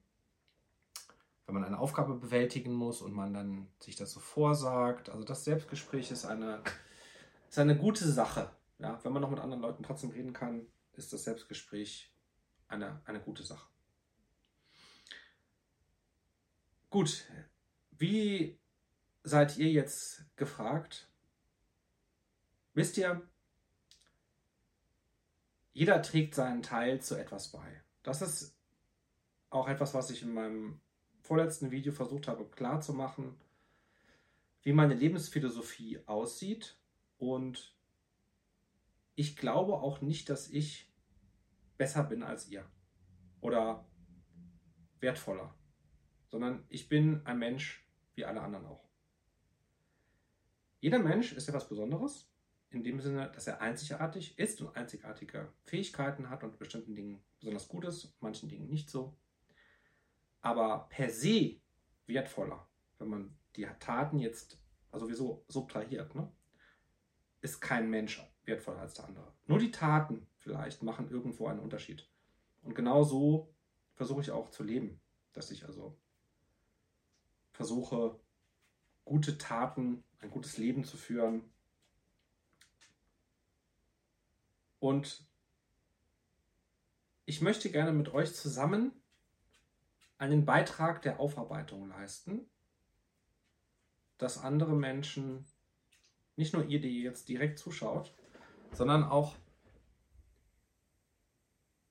wenn 1.46 1.56
man 1.56 1.66
eine 1.66 1.80
Aufgabe 1.80 2.16
bewältigen 2.16 2.74
muss 2.74 3.02
und 3.02 3.14
man 3.14 3.34
dann 3.34 3.68
sich 3.80 3.96
das 3.96 4.12
so 4.12 4.20
vorsagt, 4.20 5.10
also 5.10 5.26
das 5.26 5.44
Selbstgespräch 5.44 6.12
ist 6.12 6.26
eine, 6.26 6.64
ist 7.50 7.60
eine 7.60 7.78
gute 7.78 8.08
Sache. 8.08 8.50
Ja? 8.80 9.00
Wenn 9.04 9.12
man 9.12 9.22
noch 9.22 9.32
mit 9.32 9.40
anderen 9.40 9.62
Leuten 9.62 9.84
trotzdem 9.84 10.12
reden 10.12 10.32
kann, 10.32 10.66
ist 10.94 11.12
das 11.12 11.26
Selbstgespräch 11.26 12.14
eine, 12.68 13.02
eine 13.06 13.20
gute 13.20 13.44
Sache. 13.44 13.68
Gut, 16.90 17.26
wie 17.92 18.59
seid 19.24 19.58
ihr 19.58 19.70
jetzt 19.72 20.26
gefragt? 20.36 21.10
Wisst 22.74 22.98
ihr, 22.98 23.22
jeder 25.74 26.02
trägt 26.02 26.36
seinen 26.36 26.62
Teil 26.62 27.02
zu 27.02 27.16
etwas 27.16 27.52
bei. 27.52 27.84
Das 28.04 28.22
ist 28.22 28.58
auch 29.50 29.68
etwas, 29.68 29.94
was 29.94 30.10
ich 30.10 30.22
in 30.22 30.34
meinem 30.34 30.82
vorletzten 31.22 31.72
Video 31.72 31.92
versucht 31.92 32.28
habe 32.28 32.50
klarzumachen, 32.50 33.40
wie 34.64 34.74
meine 34.74 34.94
Lebensphilosophie 34.94 36.06
aussieht. 36.08 36.78
Und 37.18 37.76
ich 39.16 39.36
glaube 39.36 39.74
auch 39.74 40.02
nicht, 40.02 40.30
dass 40.30 40.50
ich 40.50 40.92
besser 41.78 42.04
bin 42.04 42.24
als 42.24 42.50
ihr 42.50 42.70
oder 43.42 43.86
wertvoller, 45.00 45.56
sondern 46.28 46.66
ich 46.70 46.90
bin 46.90 47.26
ein 47.26 47.40
Mensch 47.40 47.86
wie 48.16 48.26
alle 48.26 48.42
anderen 48.42 48.66
auch. 48.66 48.89
Jeder 50.80 51.00
Mensch 51.00 51.34
ist 51.34 51.48
etwas 51.48 51.68
Besonderes 51.68 52.30
in 52.70 52.84
dem 52.84 53.02
Sinne, 53.02 53.32
dass 53.34 53.48
er 53.48 53.62
einzigartig 53.62 54.38
ist 54.38 54.62
und 54.62 54.76
einzigartige 54.76 55.52
Fähigkeiten 55.64 56.30
hat 56.30 56.44
und 56.44 56.60
bestimmten 56.60 56.96
Dingen 56.96 57.22
besonders 57.40 57.68
gut 57.68 57.86
ist, 57.86 58.16
manchen 58.22 58.50
Dingen 58.50 58.70
nicht 58.70 58.90
so. 58.90 59.16
Aber 60.42 60.88
per 60.90 61.10
se 61.10 61.60
wertvoller, 62.06 62.68
wenn 62.98 63.10
man 63.10 63.38
die 63.56 63.68
Taten 63.80 64.20
jetzt 64.20 64.60
sowieso 64.94 65.44
subtrahiert, 65.48 66.16
ne? 66.16 66.32
ist 67.42 67.60
kein 67.60 67.90
Mensch 67.90 68.24
wertvoller 68.46 68.80
als 68.80 68.94
der 68.94 69.06
andere. 69.06 69.34
Nur 69.48 69.60
die 69.60 69.72
Taten 69.72 70.28
vielleicht 70.38 70.84
machen 70.84 71.10
irgendwo 71.10 71.48
einen 71.48 71.60
Unterschied. 71.60 72.08
Und 72.62 72.76
genau 72.76 73.04
so 73.04 73.54
versuche 73.96 74.22
ich 74.22 74.32
auch 74.32 74.50
zu 74.50 74.64
leben, 74.64 75.02
dass 75.34 75.52
ich 75.52 75.66
also 75.66 75.98
versuche, 77.52 78.20
gute 79.06 79.38
Taten, 79.38 80.04
ein 80.22 80.32
gutes 80.32 80.58
Leben 80.58 80.84
zu 80.84 80.98
führen, 80.98 81.44
Und 84.80 85.26
ich 87.26 87.42
möchte 87.42 87.70
gerne 87.70 87.92
mit 87.92 88.14
euch 88.14 88.34
zusammen 88.34 88.92
einen 90.18 90.46
Beitrag 90.46 91.02
der 91.02 91.20
Aufarbeitung 91.20 91.90
leisten, 91.90 92.50
dass 94.18 94.38
andere 94.38 94.76
Menschen, 94.76 95.46
nicht 96.36 96.54
nur 96.54 96.66
ihr, 96.66 96.82
die 96.82 97.02
jetzt 97.04 97.30
direkt 97.30 97.60
zuschaut, 97.60 98.14
sondern 98.72 99.04
auch 99.04 99.36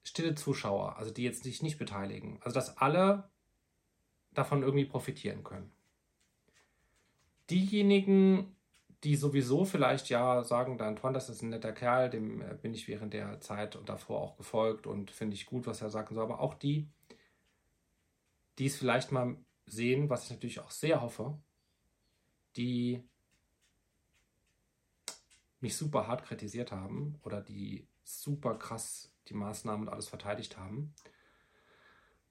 stille 0.02 0.34
Zuschauer, 0.34 0.96
also 0.96 1.10
die 1.10 1.22
jetzt 1.22 1.42
sich 1.42 1.62
nicht 1.62 1.78
beteiligen, 1.78 2.40
also 2.42 2.54
dass 2.54 2.78
alle 2.78 3.30
davon 4.32 4.62
irgendwie 4.62 4.86
profitieren 4.86 5.44
können. 5.44 5.72
Diejenigen, 7.50 8.56
die 9.04 9.16
sowieso 9.16 9.64
vielleicht 9.64 10.08
ja 10.08 10.42
sagen, 10.44 10.76
der 10.78 10.88
Antoine, 10.88 11.14
das 11.14 11.28
ist 11.28 11.42
ein 11.42 11.50
netter 11.50 11.72
Kerl, 11.72 12.10
dem 12.10 12.42
äh, 12.42 12.54
bin 12.54 12.74
ich 12.74 12.88
während 12.88 13.14
der 13.14 13.40
Zeit 13.40 13.76
und 13.76 13.88
davor 13.88 14.20
auch 14.20 14.36
gefolgt 14.36 14.86
und 14.86 15.10
finde 15.10 15.34
ich 15.34 15.46
gut, 15.46 15.66
was 15.66 15.80
er 15.82 15.90
sagt 15.90 16.10
und 16.10 16.16
so, 16.16 16.22
aber 16.22 16.40
auch 16.40 16.54
die, 16.54 16.88
die 18.58 18.66
es 18.66 18.76
vielleicht 18.76 19.12
mal 19.12 19.36
sehen, 19.66 20.10
was 20.10 20.24
ich 20.24 20.30
natürlich 20.30 20.60
auch 20.60 20.70
sehr 20.70 21.00
hoffe, 21.00 21.38
die 22.56 23.02
mich 25.60 25.76
super 25.76 26.06
hart 26.06 26.24
kritisiert 26.24 26.72
haben 26.72 27.18
oder 27.22 27.40
die 27.40 27.86
super 28.04 28.54
krass 28.56 29.12
die 29.28 29.34
Maßnahmen 29.34 29.86
und 29.86 29.92
alles 29.92 30.08
verteidigt 30.08 30.56
haben 30.56 30.94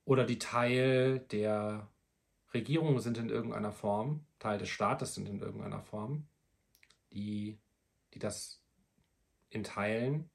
oder 0.06 0.26
die 0.26 0.40
Teil 0.40 1.20
der 1.32 1.88
Regierung 2.58 3.00
sind 3.00 3.18
in 3.18 3.30
irgendeiner 3.30 3.72
Form, 3.72 4.26
Teil 4.40 4.58
des 4.58 4.70
Staates 4.70 5.16
sind 5.16 5.30
in 5.30 5.40
irgendeiner 5.40 5.82
Form 5.82 6.28
die, 7.14 7.58
die 8.14 8.20
das 8.20 8.62
in 9.50 9.64
Teilen 9.64 10.30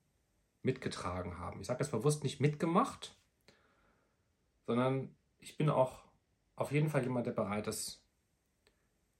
mitgetragen 0.62 1.38
haben. 1.38 1.60
Ich 1.60 1.66
sage 1.66 1.78
das 1.78 1.90
bewusst 1.90 2.22
nicht 2.22 2.40
mitgemacht, 2.40 3.16
sondern 4.66 5.14
ich 5.38 5.56
bin 5.56 5.68
auch 5.68 6.04
auf 6.56 6.72
jeden 6.72 6.88
Fall 6.88 7.02
jemand, 7.02 7.26
der 7.26 7.32
bereit 7.32 7.66
ist, 7.66 8.02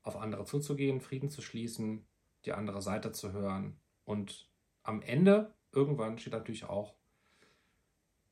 auf 0.03 0.17
andere 0.17 0.45
zuzugehen, 0.45 1.01
Frieden 1.01 1.31
zu 1.31 1.43
schließen, 1.43 2.05
die 2.45 2.53
andere 2.53 2.83
Seite 2.83 3.13
zu 3.13 3.33
hören. 3.33 3.77
Und 4.05 4.49
am 4.83 5.03
Ende, 5.03 5.55
irgendwann 5.73 6.19
steht 6.19 6.33
natürlich 6.33 6.65
auch 6.65 6.95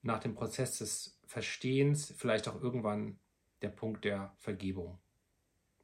nach 0.02 0.18
dem 0.18 0.34
Prozess 0.34 0.78
des 0.78 1.18
Verstehens 1.26 2.12
vielleicht 2.16 2.48
auch 2.48 2.60
irgendwann 2.60 3.18
der 3.62 3.68
Punkt 3.68 4.04
der 4.04 4.32
Vergebung. 4.36 4.98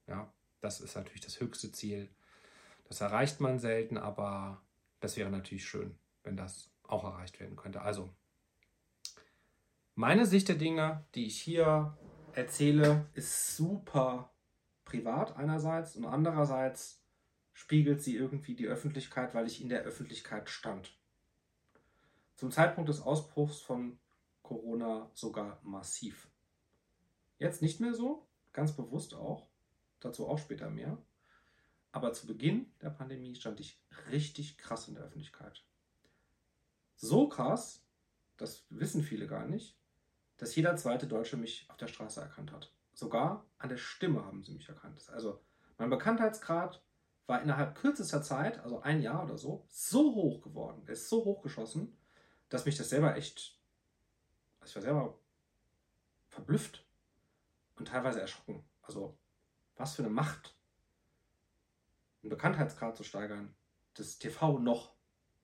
Ja, 0.06 0.32
das 0.60 0.80
ist 0.80 0.96
natürlich 0.96 1.20
das 1.20 1.40
höchste 1.40 1.72
Ziel, 1.72 2.08
das 2.88 3.00
erreicht 3.00 3.40
man 3.40 3.58
selten, 3.58 3.98
aber 3.98 4.62
das 5.00 5.16
wäre 5.16 5.30
natürlich 5.30 5.66
schön, 5.66 5.98
wenn 6.22 6.36
das 6.36 6.70
auch 6.84 7.04
erreicht 7.04 7.40
werden 7.40 7.56
könnte. 7.56 7.82
Also, 7.82 8.10
meine 9.94 10.26
Sicht 10.26 10.48
der 10.48 10.56
Dinge, 10.56 11.04
die 11.14 11.26
ich 11.26 11.40
hier 11.40 11.96
erzähle, 12.32 13.06
ist 13.14 13.56
super 13.56 14.30
privat 14.84 15.36
einerseits 15.36 15.96
und 15.96 16.04
andererseits 16.04 17.02
spiegelt 17.52 18.02
sie 18.02 18.14
irgendwie 18.14 18.54
die 18.54 18.66
Öffentlichkeit, 18.66 19.34
weil 19.34 19.46
ich 19.46 19.62
in 19.62 19.68
der 19.68 19.82
Öffentlichkeit 19.82 20.50
stand. 20.50 20.96
Zum 22.34 22.50
Zeitpunkt 22.50 22.90
des 22.90 23.00
Ausbruchs 23.00 23.60
von 23.60 23.98
Corona 24.42 25.10
sogar 25.14 25.58
massiv. 25.62 26.28
Jetzt 27.38 27.62
nicht 27.62 27.80
mehr 27.80 27.94
so, 27.94 28.26
ganz 28.52 28.74
bewusst 28.74 29.14
auch, 29.14 29.46
dazu 30.00 30.26
auch 30.26 30.38
später 30.38 30.70
mehr. 30.70 30.98
Aber 31.92 32.12
zu 32.12 32.26
Beginn 32.26 32.72
der 32.80 32.90
Pandemie 32.90 33.34
stand 33.34 33.60
ich 33.60 33.80
richtig 34.10 34.58
krass 34.58 34.88
in 34.88 34.94
der 34.94 35.04
Öffentlichkeit. 35.04 35.64
So 36.96 37.28
krass, 37.28 37.82
das 38.36 38.66
wissen 38.70 39.02
viele 39.02 39.26
gar 39.26 39.46
nicht, 39.46 39.78
dass 40.36 40.54
jeder 40.54 40.76
zweite 40.76 41.06
Deutsche 41.06 41.36
mich 41.36 41.68
auf 41.68 41.76
der 41.76 41.88
Straße 41.88 42.20
erkannt 42.20 42.52
hat. 42.52 42.72
Sogar 42.92 43.46
an 43.58 43.68
der 43.68 43.76
Stimme 43.76 44.24
haben 44.24 44.42
sie 44.42 44.52
mich 44.52 44.68
erkannt. 44.68 44.98
Also 45.10 45.40
mein 45.78 45.90
Bekanntheitsgrad 45.90 46.82
war 47.26 47.42
innerhalb 47.42 47.74
kürzester 47.74 48.22
Zeit, 48.22 48.58
also 48.60 48.80
ein 48.80 49.02
Jahr 49.02 49.24
oder 49.24 49.36
so, 49.36 49.66
so 49.68 50.14
hoch 50.14 50.40
geworden, 50.40 50.82
er 50.86 50.92
ist 50.92 51.08
so 51.08 51.24
hoch 51.24 51.42
geschossen, 51.42 51.96
dass 52.48 52.64
mich 52.64 52.76
das 52.76 52.88
selber 52.88 53.16
echt, 53.16 53.58
also 54.60 54.70
ich 54.70 54.76
war 54.76 54.82
selber 54.82 55.18
verblüfft 56.28 56.85
und 57.76 57.88
teilweise 57.88 58.20
erschrocken. 58.20 58.64
Also 58.82 59.18
was 59.76 59.94
für 59.94 60.02
eine 60.02 60.10
Macht 60.10 60.56
einen 62.22 62.30
Bekanntheitsgrad 62.30 62.96
zu 62.96 63.04
steigern, 63.04 63.54
das 63.94 64.18
TV 64.18 64.58
noch 64.58 64.92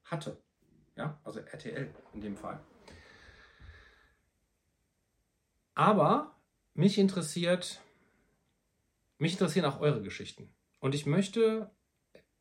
hatte. 0.05 0.43
Ja, 0.97 1.21
also 1.25 1.41
RTL 1.41 1.95
in 2.13 2.21
dem 2.21 2.37
Fall. 2.37 2.61
Aber 5.75 6.37
mich 6.75 6.99
interessiert, 6.99 7.81
mich 9.19 9.33
interessieren 9.33 9.65
auch 9.65 9.81
eure 9.81 10.03
Geschichten. 10.03 10.55
Und 10.81 10.95
ich 10.95 11.07
möchte 11.07 11.71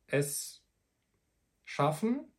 es 0.07 0.65
schaffen, 1.63 2.33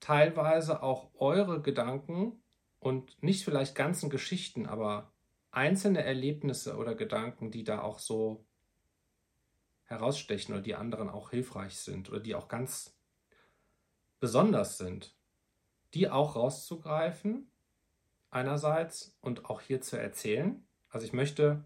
teilweise 0.00 0.82
auch 0.82 1.10
eure 1.14 1.62
Gedanken 1.62 2.42
und 2.78 3.22
nicht 3.22 3.44
vielleicht 3.44 3.74
ganzen 3.74 4.10
Geschichten, 4.10 4.66
aber 4.66 5.12
einzelne 5.56 6.04
Erlebnisse 6.04 6.76
oder 6.76 6.94
Gedanken, 6.94 7.50
die 7.50 7.64
da 7.64 7.80
auch 7.80 7.98
so 7.98 8.44
herausstechen 9.84 10.54
oder 10.54 10.62
die 10.62 10.74
anderen 10.74 11.08
auch 11.08 11.30
hilfreich 11.30 11.78
sind 11.78 12.10
oder 12.10 12.20
die 12.20 12.34
auch 12.34 12.48
ganz 12.48 12.94
besonders 14.20 14.76
sind, 14.76 15.16
die 15.94 16.10
auch 16.10 16.36
rauszugreifen, 16.36 17.50
einerseits 18.28 19.16
und 19.22 19.46
auch 19.46 19.62
hier 19.62 19.80
zu 19.80 19.98
erzählen. 19.98 20.66
Also 20.90 21.06
ich 21.06 21.14
möchte 21.14 21.64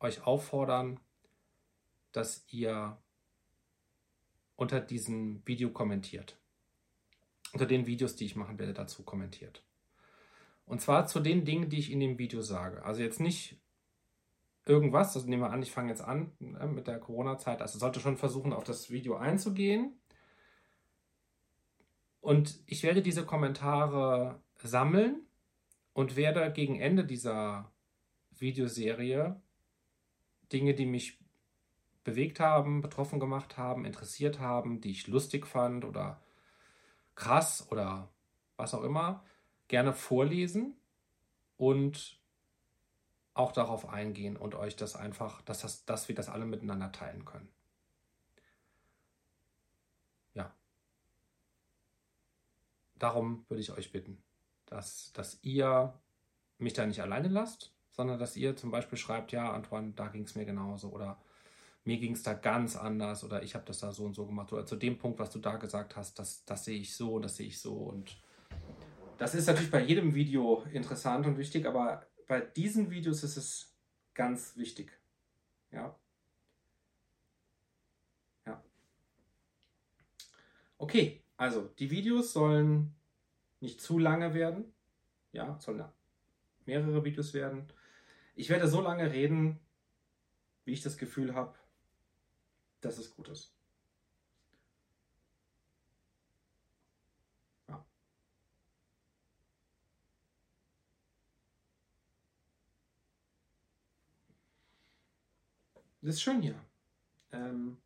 euch 0.00 0.26
auffordern, 0.26 0.98
dass 2.12 2.46
ihr 2.48 2.96
unter 4.56 4.80
diesem 4.80 5.46
Video 5.46 5.70
kommentiert. 5.70 6.38
Unter 7.52 7.66
den 7.66 7.86
Videos, 7.86 8.16
die 8.16 8.24
ich 8.24 8.36
machen 8.36 8.58
werde, 8.58 8.72
dazu 8.72 9.02
kommentiert. 9.02 9.62
Und 10.68 10.82
zwar 10.82 11.06
zu 11.06 11.20
den 11.20 11.44
Dingen, 11.46 11.70
die 11.70 11.78
ich 11.78 11.90
in 11.90 12.00
dem 12.00 12.18
Video 12.18 12.42
sage. 12.42 12.84
Also 12.84 13.00
jetzt 13.00 13.20
nicht 13.20 13.58
irgendwas, 14.66 15.16
also 15.16 15.26
nehmen 15.26 15.42
wir 15.42 15.50
an, 15.50 15.62
ich 15.62 15.72
fange 15.72 15.88
jetzt 15.88 16.02
an 16.02 16.30
ne, 16.40 16.66
mit 16.66 16.86
der 16.86 17.00
Corona-Zeit. 17.00 17.62
Also 17.62 17.78
sollte 17.78 18.00
schon 18.00 18.18
versuchen, 18.18 18.52
auf 18.52 18.64
das 18.64 18.90
Video 18.90 19.16
einzugehen. 19.16 19.98
Und 22.20 22.60
ich 22.66 22.82
werde 22.82 23.00
diese 23.00 23.24
Kommentare 23.24 24.42
sammeln 24.58 25.22
und 25.94 26.16
werde 26.16 26.52
gegen 26.52 26.78
Ende 26.78 27.06
dieser 27.06 27.72
Videoserie 28.32 29.40
Dinge, 30.52 30.74
die 30.74 30.86
mich 30.86 31.18
bewegt 32.04 32.40
haben, 32.40 32.82
betroffen 32.82 33.20
gemacht 33.20 33.56
haben, 33.56 33.86
interessiert 33.86 34.38
haben, 34.38 34.82
die 34.82 34.90
ich 34.90 35.06
lustig 35.06 35.46
fand 35.46 35.86
oder 35.86 36.20
krass 37.14 37.66
oder 37.70 38.10
was 38.56 38.74
auch 38.74 38.82
immer, 38.82 39.24
gerne 39.68 39.92
vorlesen 39.92 40.76
und 41.56 42.18
auch 43.34 43.52
darauf 43.52 43.88
eingehen 43.88 44.36
und 44.36 44.54
euch 44.54 44.74
das 44.74 44.96
einfach, 44.96 45.42
dass, 45.42 45.60
das, 45.60 45.84
dass 45.84 46.08
wir 46.08 46.14
das 46.14 46.28
alle 46.28 46.44
miteinander 46.44 46.90
teilen 46.90 47.24
können. 47.24 47.48
Ja. 50.34 50.52
Darum 52.96 53.44
würde 53.48 53.60
ich 53.60 53.70
euch 53.70 53.92
bitten, 53.92 54.22
dass, 54.66 55.12
dass 55.12 55.38
ihr 55.42 55.94
mich 56.58 56.72
da 56.72 56.84
nicht 56.84 57.00
alleine 57.00 57.28
lasst, 57.28 57.72
sondern 57.90 58.18
dass 58.18 58.36
ihr 58.36 58.56
zum 58.56 58.70
Beispiel 58.70 58.98
schreibt, 58.98 59.30
ja, 59.30 59.52
Antoine, 59.52 59.92
da 59.94 60.08
ging 60.08 60.24
es 60.24 60.34
mir 60.34 60.44
genauso 60.44 60.90
oder 60.90 61.20
mir 61.84 61.98
ging 61.98 62.12
es 62.12 62.22
da 62.22 62.34
ganz 62.34 62.76
anders 62.76 63.22
oder 63.22 63.42
ich 63.42 63.54
habe 63.54 63.64
das 63.64 63.78
da 63.78 63.92
so 63.92 64.04
und 64.04 64.14
so 64.14 64.26
gemacht 64.26 64.52
oder 64.52 64.66
zu 64.66 64.76
dem 64.76 64.98
Punkt, 64.98 65.18
was 65.20 65.30
du 65.30 65.38
da 65.38 65.56
gesagt 65.56 65.96
hast, 65.96 66.18
das, 66.18 66.44
das 66.44 66.64
sehe 66.64 66.78
ich 66.78 66.94
so, 66.94 67.18
das 67.18 67.36
sehe 67.36 67.46
ich 67.46 67.60
so 67.60 67.74
und 67.74 68.20
das 69.18 69.34
ist 69.34 69.46
natürlich 69.46 69.70
bei 69.70 69.82
jedem 69.82 70.14
Video 70.14 70.64
interessant 70.72 71.26
und 71.26 71.38
wichtig, 71.38 71.66
aber 71.66 72.06
bei 72.26 72.40
diesen 72.40 72.90
Videos 72.90 73.24
ist 73.24 73.36
es 73.36 73.76
ganz 74.14 74.56
wichtig. 74.56 74.92
Ja. 75.72 75.98
Ja. 78.46 78.62
Okay, 80.78 81.22
also 81.36 81.62
die 81.78 81.90
Videos 81.90 82.32
sollen 82.32 82.94
nicht 83.60 83.80
zu 83.80 83.98
lange 83.98 84.34
werden. 84.34 84.72
Ja, 85.32 85.58
sollen 85.60 85.84
mehrere 86.64 87.04
Videos 87.04 87.34
werden. 87.34 87.66
Ich 88.36 88.48
werde 88.50 88.68
so 88.68 88.80
lange 88.80 89.10
reden, 89.10 89.58
wie 90.64 90.72
ich 90.72 90.82
das 90.82 90.96
Gefühl 90.96 91.34
habe, 91.34 91.58
dass 92.80 92.98
es 92.98 93.16
gut 93.16 93.28
ist. 93.28 93.57
Das 106.00 106.14
ist 106.14 106.22
schön 106.22 106.42
hier. 106.42 106.54
Ähm, 107.32 107.78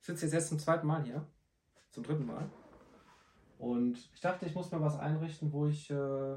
ich 0.00 0.06
sitze 0.06 0.26
jetzt 0.26 0.34
erst 0.34 0.48
zum 0.48 0.58
zweiten 0.58 0.86
Mal 0.86 1.04
hier. 1.04 1.26
Zum 1.90 2.04
dritten 2.04 2.26
Mal. 2.26 2.48
Und 3.58 3.96
ich 4.14 4.20
dachte, 4.20 4.46
ich 4.46 4.54
muss 4.54 4.70
mir 4.70 4.80
was 4.80 4.98
einrichten, 4.98 5.52
wo 5.52 5.66
ich 5.66 5.90
äh, 5.90 6.36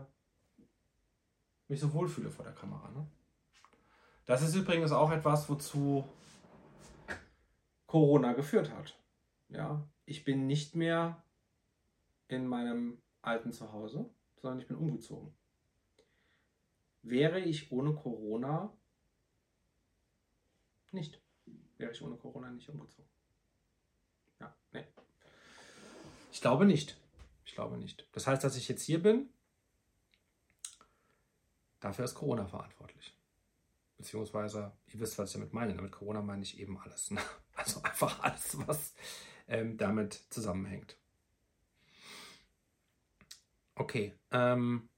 mich 1.67 1.79
so 1.79 1.93
wohlfühle 1.93 2.31
vor 2.31 2.43
der 2.43 2.55
Kamera. 2.55 2.89
Ne? 2.89 3.07
Das 4.25 4.41
ist 4.41 4.55
übrigens 4.55 4.91
auch 4.91 5.11
etwas, 5.11 5.47
wozu 5.47 6.03
Corona 7.85 8.33
geführt 8.33 8.71
hat. 8.71 8.97
Ja, 9.49 9.87
ich 10.05 10.23
bin 10.23 10.47
nicht 10.47 10.75
mehr 10.75 11.23
in 12.27 12.47
meinem 12.47 13.01
alten 13.21 13.51
Zuhause, 13.51 14.09
sondern 14.37 14.59
ich 14.59 14.67
bin 14.67 14.77
umgezogen. 14.77 15.33
Wäre 17.03 17.39
ich 17.39 17.71
ohne 17.71 17.93
Corona 17.93 18.75
nicht. 20.93 21.21
Wäre 21.77 21.91
ich 21.91 22.01
ohne 22.01 22.15
Corona 22.15 22.51
nicht 22.51 22.69
umgezogen. 22.69 23.09
Ja, 24.39 24.55
nee. 24.71 24.85
Ich 26.31 26.41
glaube 26.41 26.65
nicht. 26.65 26.97
Ich 27.45 27.55
glaube 27.55 27.77
nicht. 27.77 28.07
Das 28.11 28.27
heißt, 28.27 28.43
dass 28.43 28.55
ich 28.55 28.67
jetzt 28.67 28.83
hier 28.83 29.01
bin, 29.01 29.29
dafür 31.79 32.05
ist 32.05 32.15
Corona 32.15 32.45
verantwortlich. 32.45 33.17
Beziehungsweise, 33.97 34.71
ihr 34.87 34.99
wisst, 34.99 35.17
was 35.17 35.29
ich 35.29 35.33
damit 35.33 35.53
meine. 35.53 35.73
Mit 35.73 35.91
Corona 35.91 36.21
meine 36.21 36.43
ich 36.43 36.59
eben 36.59 36.79
alles. 36.79 37.11
Ne? 37.11 37.21
Also 37.53 37.83
einfach 37.83 38.23
alles, 38.23 38.57
was 38.65 38.95
ähm, 39.47 39.77
damit 39.77 40.23
zusammenhängt. 40.31 40.97
Okay. 43.75 44.15
Ähm, 44.31 44.89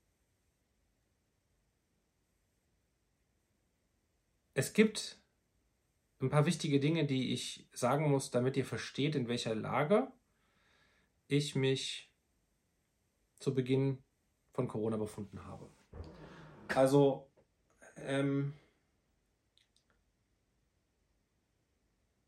es 4.53 4.71
gibt 4.71 5.22
ein 6.23 6.29
paar 6.29 6.45
wichtige 6.45 6.79
Dinge, 6.79 7.05
die 7.05 7.33
ich 7.33 7.67
sagen 7.73 8.09
muss, 8.09 8.31
damit 8.31 8.55
ihr 8.55 8.65
versteht, 8.65 9.15
in 9.15 9.27
welcher 9.27 9.55
Lage 9.55 10.07
ich 11.27 11.55
mich 11.55 12.11
zu 13.39 13.53
Beginn 13.53 14.01
von 14.53 14.67
Corona 14.67 14.97
befunden 14.97 15.45
habe. 15.45 15.69
Also, 16.69 17.27
ähm, 17.97 18.53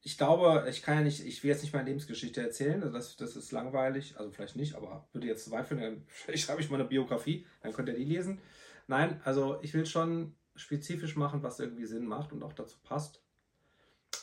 ich 0.01 0.17
glaube, 0.17 0.67
ich 0.69 0.81
kann 0.81 0.97
ja 0.97 1.01
nicht, 1.01 1.25
ich 1.25 1.43
will 1.43 1.51
jetzt 1.51 1.61
nicht 1.61 1.73
meine 1.73 1.87
Lebensgeschichte 1.87 2.41
erzählen, 2.41 2.83
also 2.83 2.93
das, 2.93 3.15
das 3.15 3.35
ist 3.35 3.51
langweilig, 3.51 4.17
also 4.17 4.29
vielleicht 4.31 4.55
nicht, 4.55 4.75
aber 4.75 5.07
würde 5.13 5.27
jetzt 5.27 5.45
zu 5.45 5.51
weit 5.51 5.67
führen, 5.67 5.81
dann 5.81 6.03
vielleicht 6.07 6.43
schreibe 6.43 6.61
ich 6.61 6.69
mal 6.69 6.79
eine 6.79 6.89
Biografie, 6.89 7.45
dann 7.61 7.71
könnt 7.71 7.87
ihr 7.87 7.95
die 7.95 8.03
lesen. 8.03 8.41
Nein, 8.87 9.21
also 9.23 9.59
ich 9.61 9.73
will 9.73 9.85
schon 9.85 10.35
spezifisch 10.55 11.15
machen, 11.15 11.43
was 11.43 11.59
irgendwie 11.59 11.85
Sinn 11.85 12.05
macht 12.05 12.33
und 12.33 12.43
auch 12.43 12.53
dazu 12.53 12.77
passt. 12.83 13.24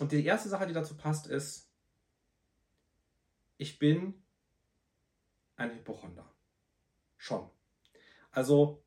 Und 0.02 0.10
die 0.10 0.24
erste 0.24 0.48
Sache, 0.48 0.66
die 0.66 0.72
dazu 0.72 0.96
passt, 0.96 1.28
ist, 1.28 1.70
ich 3.56 3.78
bin 3.78 4.20
ein 5.54 5.72
Hypochonder. 5.76 6.28
Schon. 7.18 7.48
Also, 8.32 8.82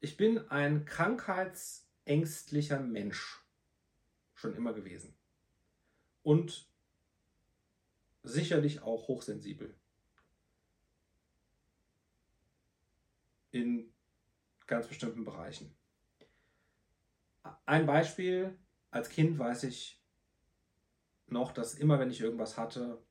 ich 0.00 0.16
bin 0.16 0.38
ein 0.50 0.84
krankheitsängstlicher 0.84 2.80
Mensch. 2.80 3.46
Schon 4.34 4.56
immer 4.56 4.72
gewesen. 4.72 5.14
Und 6.24 6.68
sicherlich 8.24 8.82
auch 8.82 9.06
hochsensibel. 9.06 9.78
In 13.52 13.94
ganz 14.66 14.88
bestimmten 14.88 15.24
Bereichen. 15.24 15.72
Ein 17.64 17.86
Beispiel, 17.86 18.58
als 18.90 19.08
Kind 19.08 19.38
weiß 19.38 19.62
ich, 19.62 20.01
noch, 21.32 21.52
dass 21.52 21.74
immer, 21.74 21.98
wenn 21.98 22.10
ich 22.10 22.20
irgendwas 22.20 22.56
hatte, 22.56 23.02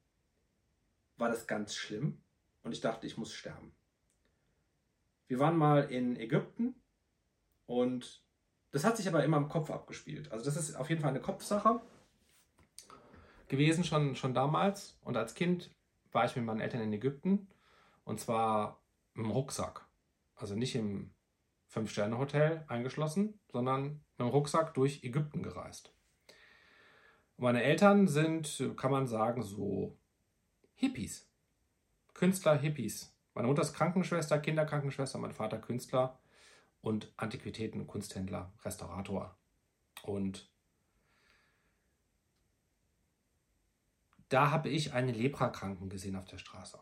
war 1.17 1.29
das 1.29 1.47
ganz 1.47 1.75
schlimm 1.75 2.21
und 2.63 2.71
ich 2.71 2.81
dachte, 2.81 3.07
ich 3.07 3.17
muss 3.17 3.33
sterben. 3.33 3.73
Wir 5.27 5.39
waren 5.39 5.57
mal 5.57 5.91
in 5.91 6.15
Ägypten 6.17 6.75
und 7.65 8.23
das 8.71 8.83
hat 8.83 8.97
sich 8.97 9.07
aber 9.07 9.23
immer 9.23 9.37
im 9.37 9.49
Kopf 9.49 9.69
abgespielt. 9.69 10.31
Also 10.31 10.45
das 10.45 10.57
ist 10.57 10.75
auf 10.75 10.89
jeden 10.89 11.01
Fall 11.01 11.11
eine 11.11 11.21
Kopfsache 11.21 11.81
gewesen 13.47 13.83
schon, 13.83 14.15
schon 14.15 14.33
damals. 14.33 14.97
Und 15.01 15.17
als 15.17 15.35
Kind 15.35 15.75
war 16.11 16.25
ich 16.25 16.35
mit 16.35 16.45
meinen 16.45 16.61
Eltern 16.61 16.81
in 16.81 16.93
Ägypten 16.93 17.47
und 18.03 18.19
zwar 18.19 18.81
im 19.13 19.29
Rucksack. 19.29 19.85
Also 20.35 20.55
nicht 20.55 20.75
im 20.75 21.13
Fünf-Sterne-Hotel 21.67 22.65
eingeschlossen, 22.67 23.39
sondern 23.51 23.83
mit 24.17 24.19
dem 24.19 24.27
Rucksack 24.27 24.73
durch 24.73 25.03
Ägypten 25.03 25.43
gereist. 25.43 25.93
Meine 27.41 27.63
Eltern 27.63 28.07
sind, 28.07 28.71
kann 28.77 28.91
man 28.91 29.07
sagen, 29.07 29.41
so 29.41 29.97
Hippies. 30.75 31.27
Künstler, 32.13 32.55
Hippies. 32.55 33.15
Meine 33.33 33.47
Mutter 33.47 33.63
ist 33.63 33.73
Krankenschwester, 33.73 34.37
Kinderkrankenschwester, 34.37 35.17
mein 35.17 35.31
Vater 35.31 35.57
Künstler 35.57 36.19
und 36.81 37.11
Antiquitäten, 37.17 37.87
Kunsthändler, 37.87 38.53
Restaurator. 38.63 39.35
Und 40.03 40.51
da 44.29 44.51
habe 44.51 44.69
ich 44.69 44.93
einen 44.93 45.15
Leprakranken 45.15 45.89
gesehen 45.89 46.17
auf 46.17 46.25
der 46.25 46.37
Straße. 46.37 46.77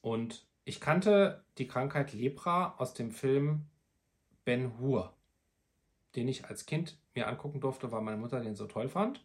Und 0.00 0.48
ich 0.64 0.80
kannte 0.80 1.44
die 1.58 1.68
Krankheit 1.68 2.12
Lepra 2.12 2.74
aus 2.78 2.92
dem 2.92 3.12
Film 3.12 3.66
Ben 4.44 4.80
Hur 4.80 5.14
den 6.16 6.28
ich 6.28 6.46
als 6.46 6.66
Kind 6.66 6.98
mir 7.14 7.28
angucken 7.28 7.60
durfte, 7.60 7.92
weil 7.92 8.02
meine 8.02 8.16
Mutter 8.16 8.40
den 8.40 8.56
so 8.56 8.66
toll 8.66 8.88
fand 8.88 9.24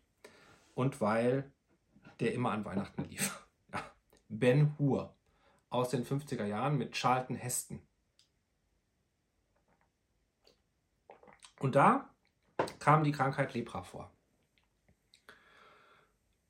und 0.74 1.02
weil 1.02 1.52
der 2.20 2.34
immer 2.34 2.52
an 2.52 2.66
Weihnachten 2.66 3.06
lief. 3.06 3.42
Ja. 3.74 3.82
Ben 4.30 4.78
Hur. 4.78 5.14
aus 5.70 5.90
den 5.90 6.06
50er 6.06 6.46
Jahren 6.46 6.78
mit 6.78 6.94
Charlton 6.94 7.36
Heston. 7.36 7.82
Und 11.60 11.76
da 11.76 12.10
kam 12.80 13.04
die 13.04 13.12
Krankheit 13.12 13.54
Lepra 13.54 13.84
vor. 13.84 14.12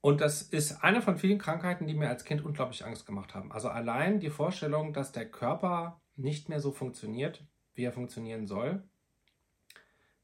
Und 0.02 0.21
das 0.21 0.43
ist 0.43 0.84
eine 0.84 1.02
von 1.02 1.17
vielen 1.17 1.39
Krankheiten, 1.39 1.88
die 1.88 1.95
mir 1.95 2.10
als 2.10 2.26
Kind 2.26 2.45
unglaublich 2.45 2.86
Angst 2.86 3.08
gemacht 3.08 3.34
haben. 3.34 3.52
Also 3.52 3.69
allein 3.69 4.19
die 4.19 4.30
Vorstellung, 4.30 4.93
dass 4.93 5.12
der 5.12 5.28
Körper 5.28 6.00
nicht 6.15 6.48
mehr 6.48 6.60
so 6.60 6.71
funktioniert, 6.71 7.43
wie 7.74 7.86
er 7.86 7.91
funktionieren 7.91 8.45
soll. 8.45 8.84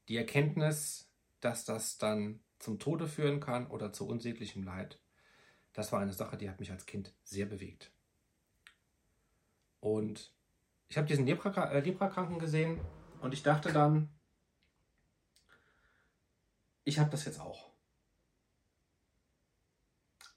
Die 0.08 0.16
Erkenntnis, 0.16 1.10
dass 1.40 1.64
das 1.64 1.98
dann 1.98 2.40
zum 2.58 2.78
Tode 2.78 3.08
führen 3.08 3.40
kann 3.40 3.66
oder 3.66 3.92
zu 3.92 4.06
unsäglichem 4.06 4.62
Leid. 4.62 5.00
Das 5.72 5.92
war 5.92 6.00
eine 6.00 6.12
Sache, 6.12 6.36
die 6.36 6.48
hat 6.48 6.60
mich 6.60 6.70
als 6.70 6.86
Kind 6.86 7.14
sehr 7.24 7.46
bewegt. 7.46 7.90
Und 9.80 10.32
ich 10.88 10.96
habe 10.96 11.08
diesen 11.08 11.26
äh, 11.26 11.80
Leprakranken 11.80 12.38
gesehen 12.38 12.80
und 13.20 13.34
ich 13.34 13.42
dachte 13.42 13.72
dann, 13.72 14.10
ich 16.84 16.98
habe 16.98 17.10
das 17.10 17.24
jetzt 17.24 17.40
auch. 17.40 17.72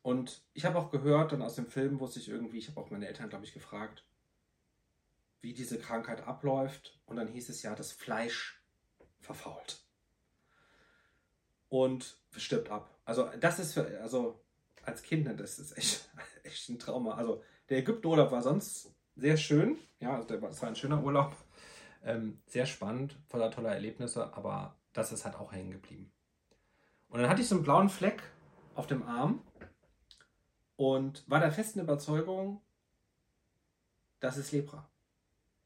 Und 0.02 0.44
ich 0.54 0.66
habe 0.66 0.78
auch 0.78 0.92
gehört, 0.92 1.32
dann 1.32 1.42
aus 1.42 1.56
dem 1.56 1.68
Film 1.68 2.00
wusste 2.00 2.20
ich 2.20 2.30
irgendwie, 2.30 2.60
ich 2.60 2.70
habe 2.70 2.80
auch 2.80 2.92
meine 2.92 3.08
Eltern, 3.08 3.30
glaube 3.30 3.46
ich, 3.46 3.54
gefragt, 3.54 4.06
wie 5.42 5.54
diese 5.54 5.80
Krankheit 5.80 6.22
abläuft. 6.22 7.00
Und 7.06 7.18
dann 7.18 7.28
hieß 7.28 7.50
es 7.50 7.64
ja, 7.64 7.76
das 7.76 7.92
Fleisch 7.92 8.64
verfault. 9.26 9.84
Und 11.70 12.18
stirbt 12.38 12.70
ab. 12.70 12.90
Also 13.06 13.30
das 13.40 13.60
ist 13.60 13.74
für, 13.74 14.00
also 14.02 14.40
als 14.84 15.04
Kind, 15.04 15.28
das 15.40 15.60
ist 15.60 15.78
echt, 15.78 16.10
echt 16.44 16.70
ein 16.70 16.80
Trauma. 16.80 17.16
Also 17.16 17.44
der 17.70 17.80
Ägyptenurlaub 17.80 18.32
war 18.32 18.42
sonst 18.42 18.94
sehr 19.16 19.38
schön. 19.38 19.78
Ja, 20.00 20.16
also 20.16 20.38
das 20.38 20.62
war 20.62 20.70
ein 20.70 20.76
schöner 20.76 21.04
Urlaub. 21.04 21.36
Ähm, 22.04 22.40
sehr 22.46 22.68
spannend, 22.68 23.18
voller 23.28 23.50
toller 23.50 23.74
Erlebnisse, 23.74 24.32
aber 24.36 24.78
das 24.94 25.12
ist 25.12 25.26
halt 25.26 25.36
auch 25.36 25.52
hängen 25.52 25.72
geblieben. 25.72 26.12
Und 27.10 27.20
dann 27.20 27.30
hatte 27.30 27.42
ich 27.42 27.48
so 27.48 27.56
einen 27.56 27.64
blauen 27.64 27.90
Fleck 27.90 28.22
auf 28.76 28.86
dem 28.86 29.04
Arm 29.04 29.42
und 30.76 31.28
war 31.30 31.40
der 31.40 31.52
festen 31.52 31.80
Überzeugung, 31.80 32.62
das 34.20 34.38
ist 34.38 34.52
Lepra. 34.52 34.88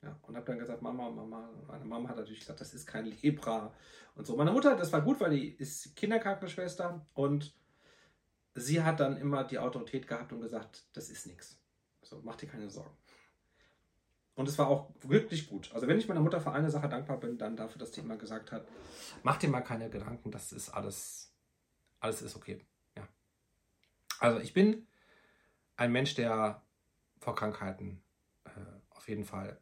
Ja, 0.02 0.18
und 0.22 0.36
habe 0.36 0.46
dann 0.46 0.60
gesagt, 0.60 0.82
Mama, 0.82 1.10
Mama, 1.10 1.50
meine 1.68 1.84
Mama 1.86 2.10
hat 2.10 2.16
natürlich 2.16 2.40
gesagt, 2.40 2.62
das 2.62 2.74
ist 2.74 2.86
kein 2.86 3.06
Lepra 3.06 3.74
und 4.16 4.26
so. 4.26 4.38
Meine 4.38 4.52
Mutter, 4.52 4.76
das 4.76 4.94
war 4.94 5.02
gut, 5.02 5.20
weil 5.20 5.32
die 5.32 5.50
ist 5.50 5.96
Kinderkrankenschwester 5.96 7.06
und 7.14 7.54
sie 8.56 8.82
hat 8.82 9.00
dann 9.00 9.18
immer 9.18 9.44
die 9.44 9.60
Autorität 9.60 10.08
gehabt 10.08 10.32
und 10.32 10.42
gesagt, 10.42 10.86
das 10.94 11.10
ist 11.10 11.28
nichts. 11.28 11.60
Also 12.02 12.22
mach 12.24 12.38
dir 12.38 12.48
keine 12.48 12.70
Sorgen. 12.70 12.96
Und 14.36 14.48
es 14.48 14.58
war 14.58 14.70
auch 14.70 14.90
wirklich 15.02 15.50
gut. 15.50 15.70
Also 15.74 15.88
wenn 15.88 16.00
ich 16.00 16.08
meiner 16.08 16.22
Mutter 16.22 16.40
für 16.40 16.54
eine 16.54 16.72
Sache 16.72 16.88
dankbar 16.88 17.20
bin, 17.20 17.38
dann 17.38 17.58
dafür, 17.58 17.80
dass 17.80 17.92
die 17.92 18.00
immer 18.00 18.16
gesagt 18.16 18.54
hat, 18.54 18.66
mach 19.22 19.36
dir 19.36 19.50
mal 19.50 19.60
keine 19.60 19.90
Gedanken, 19.90 20.32
das 20.32 20.54
ist 20.54 20.70
alles, 20.70 21.34
alles 22.00 22.22
ist 22.22 22.38
okay. 22.38 22.66
Ja. 22.96 23.06
Also 24.20 24.40
ich 24.40 24.54
bin 24.54 24.88
ein 25.76 25.92
Mensch, 25.92 26.16
der 26.16 26.62
vor 27.20 27.36
Krankheiten 27.36 28.02
äh, 28.46 28.50
auf 28.92 29.10
jeden 29.10 29.26
Fall 29.26 29.60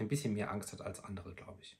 ein 0.00 0.08
bisschen 0.08 0.34
mehr 0.34 0.50
Angst 0.50 0.72
hat 0.72 0.80
als 0.80 1.02
andere, 1.02 1.34
glaube 1.34 1.60
ich. 1.62 1.78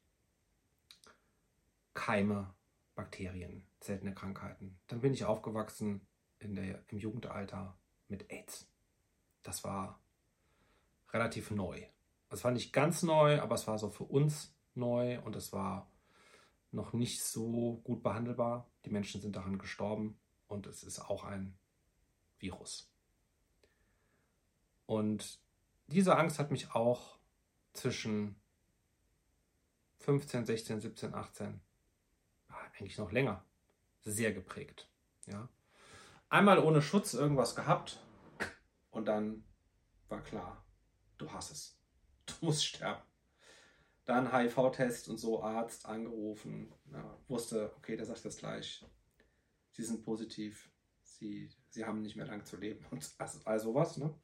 Keime, 1.95 2.55
Bakterien, 2.95 3.67
seltene 3.81 4.15
Krankheiten. 4.15 4.79
Dann 4.87 5.01
bin 5.01 5.15
ich 5.15 5.25
aufgewachsen 5.25 6.07
in 6.39 6.55
der, 6.55 6.83
im 6.89 6.99
Jugendalter 6.99 7.77
mit 8.09 8.31
AIDS. 8.31 8.69
Das 9.43 9.65
war 9.65 10.01
relativ 11.13 11.51
neu. 11.51 11.83
Es 12.31 12.45
war 12.45 12.51
nicht 12.51 12.73
ganz 12.73 13.03
neu, 13.03 13.41
aber 13.41 13.55
es 13.55 13.67
war 13.67 13.79
so 13.79 13.89
für 13.89 14.05
uns 14.05 14.55
neu 14.75 15.21
und 15.23 15.35
es 15.37 15.53
war 15.53 15.91
noch 16.71 16.93
nicht 16.93 17.23
so 17.23 17.81
gut 17.85 18.03
behandelbar. 18.03 18.71
Die 18.85 18.91
Menschen 18.91 19.21
sind 19.21 19.37
daran 19.37 19.59
gestorben 19.59 20.19
und 20.47 20.67
es 20.67 20.83
ist 20.83 21.01
auch 21.01 21.25
ein 21.25 21.57
Virus. 22.39 22.91
Und 24.87 25.41
diese 25.87 26.17
Angst 26.17 26.39
hat 26.39 26.51
mich 26.51 26.75
auch 26.75 27.18
zwischen 27.79 28.37
15, 29.99 30.47
16, 30.47 30.81
17, 30.81 31.15
18, 31.15 31.61
eigentlich 32.49 32.99
noch 32.99 33.13
länger, 33.13 33.45
sehr 34.03 34.33
geprägt. 34.33 34.91
Ja. 35.27 35.49
Einmal 36.29 36.59
ohne 36.59 36.83
Schutz 36.83 37.15
irgendwas 37.15 37.55
gehabt 37.55 38.01
und 38.91 39.07
dann 39.07 39.45
war 40.09 40.23
klar, 40.23 40.65
du 41.19 41.33
hast 41.33 41.51
es. 41.51 41.79
Du 42.27 42.47
musst 42.47 42.65
sterben. 42.65 43.03
Dann 44.05 44.33
HIV-Test 44.33 45.09
und 45.09 45.19
so, 45.19 45.43
Arzt 45.43 45.85
angerufen, 45.85 46.73
ja, 46.93 47.19
wusste, 47.29 47.75
okay, 47.77 47.97
der 47.97 48.07
sagt 48.07 48.25
das 48.25 48.39
gleich. 48.39 48.85
Sie 49.73 49.85
sind 49.85 50.03
positiv, 50.03 50.71
sie, 51.03 51.51
sie 51.69 51.85
haben 51.85 52.01
nicht 52.01 52.17
mehr 52.17 52.27
lang 52.27 52.45
zu 52.45 52.57
leben 52.57 52.85
und 52.91 53.11
also, 53.19 53.41
all 53.45 53.61
sowas. 53.61 53.99
Ne? 53.99 54.15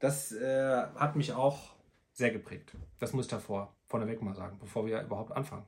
Das 0.00 0.32
äh, 0.32 0.86
hat 0.94 1.16
mich 1.16 1.32
auch 1.32 1.77
sehr 2.18 2.32
geprägt. 2.32 2.72
Das 2.98 3.12
muss 3.12 3.26
ich 3.26 3.30
davor 3.30 3.76
vorneweg 3.86 4.20
mal 4.20 4.34
sagen, 4.34 4.58
bevor 4.58 4.84
wir 4.84 5.00
überhaupt 5.02 5.30
anfangen. 5.30 5.66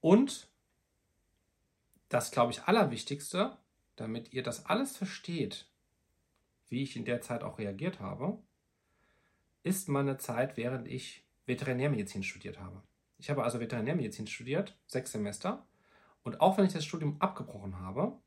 Und 0.00 0.50
das, 2.08 2.32
glaube 2.32 2.50
ich, 2.50 2.64
Allerwichtigste, 2.64 3.56
damit 3.94 4.32
ihr 4.32 4.42
das 4.42 4.66
alles 4.66 4.96
versteht, 4.96 5.70
wie 6.68 6.82
ich 6.82 6.96
in 6.96 7.04
der 7.04 7.20
Zeit 7.20 7.44
auch 7.44 7.58
reagiert 7.58 8.00
habe, 8.00 8.42
ist 9.62 9.88
meine 9.88 10.18
Zeit, 10.18 10.56
während 10.56 10.88
ich 10.88 11.24
Veterinärmedizin 11.46 12.24
studiert 12.24 12.58
habe. 12.58 12.82
Ich 13.18 13.30
habe 13.30 13.44
also 13.44 13.60
Veterinärmedizin 13.60 14.26
studiert, 14.26 14.76
sechs 14.88 15.12
Semester. 15.12 15.64
Und 16.24 16.40
auch 16.40 16.58
wenn 16.58 16.66
ich 16.66 16.72
das 16.72 16.84
Studium 16.84 17.20
abgebrochen 17.20 17.78
habe, 17.78 18.18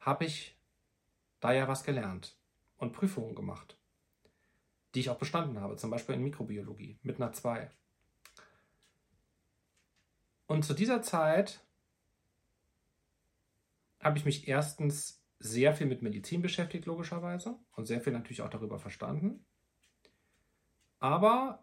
habe 0.00 0.24
ich 0.24 0.58
da 1.38 1.52
ja 1.52 1.68
was 1.68 1.84
gelernt 1.84 2.36
und 2.78 2.92
Prüfungen 2.92 3.36
gemacht 3.36 3.78
die 4.96 5.00
ich 5.00 5.10
auch 5.10 5.18
bestanden 5.18 5.60
habe, 5.60 5.76
zum 5.76 5.90
Beispiel 5.90 6.14
in 6.14 6.22
Mikrobiologie 6.22 6.98
mit 7.02 7.20
einer 7.20 7.30
2. 7.30 7.70
Und 10.46 10.64
zu 10.64 10.72
dieser 10.72 11.02
Zeit 11.02 11.60
habe 14.00 14.16
ich 14.16 14.24
mich 14.24 14.48
erstens 14.48 15.22
sehr 15.38 15.74
viel 15.74 15.86
mit 15.86 16.00
Medizin 16.00 16.40
beschäftigt, 16.40 16.86
logischerweise, 16.86 17.58
und 17.72 17.84
sehr 17.84 18.00
viel 18.00 18.14
natürlich 18.14 18.40
auch 18.40 18.48
darüber 18.48 18.78
verstanden. 18.78 19.44
Aber 20.98 21.62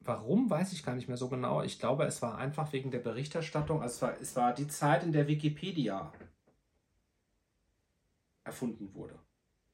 warum, 0.00 0.48
weiß 0.48 0.72
ich 0.72 0.82
gar 0.82 0.94
nicht 0.94 1.08
mehr 1.08 1.18
so 1.18 1.28
genau. 1.28 1.62
Ich 1.62 1.78
glaube, 1.78 2.04
es 2.04 2.22
war 2.22 2.38
einfach 2.38 2.72
wegen 2.72 2.90
der 2.90 3.00
Berichterstattung. 3.00 3.82
Also 3.82 3.96
es 3.96 4.02
war, 4.02 4.20
es 4.22 4.36
war 4.36 4.54
die 4.54 4.68
Zeit, 4.68 5.02
in 5.02 5.12
der 5.12 5.28
Wikipedia 5.28 6.14
erfunden 8.42 8.94
wurde 8.94 9.18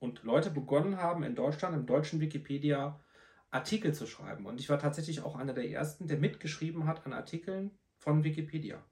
und 0.04 0.22
Leute 0.22 0.50
begonnen 0.50 0.98
haben 0.98 1.22
in 1.22 1.34
Deutschland, 1.34 1.74
im 1.74 1.86
deutschen 1.86 2.20
Wikipedia, 2.20 3.00
Artikel 3.50 3.94
zu 3.94 4.06
schreiben. 4.06 4.44
Und 4.44 4.60
ich 4.60 4.68
war 4.68 4.78
tatsächlich 4.78 5.22
auch 5.22 5.34
einer 5.34 5.54
der 5.54 5.70
ersten, 5.70 6.06
der 6.06 6.18
mitgeschrieben 6.18 6.86
hat 6.86 7.06
an 7.06 7.14
Artikeln 7.14 7.70
von 7.96 8.22
Wikipedia. 8.22 8.84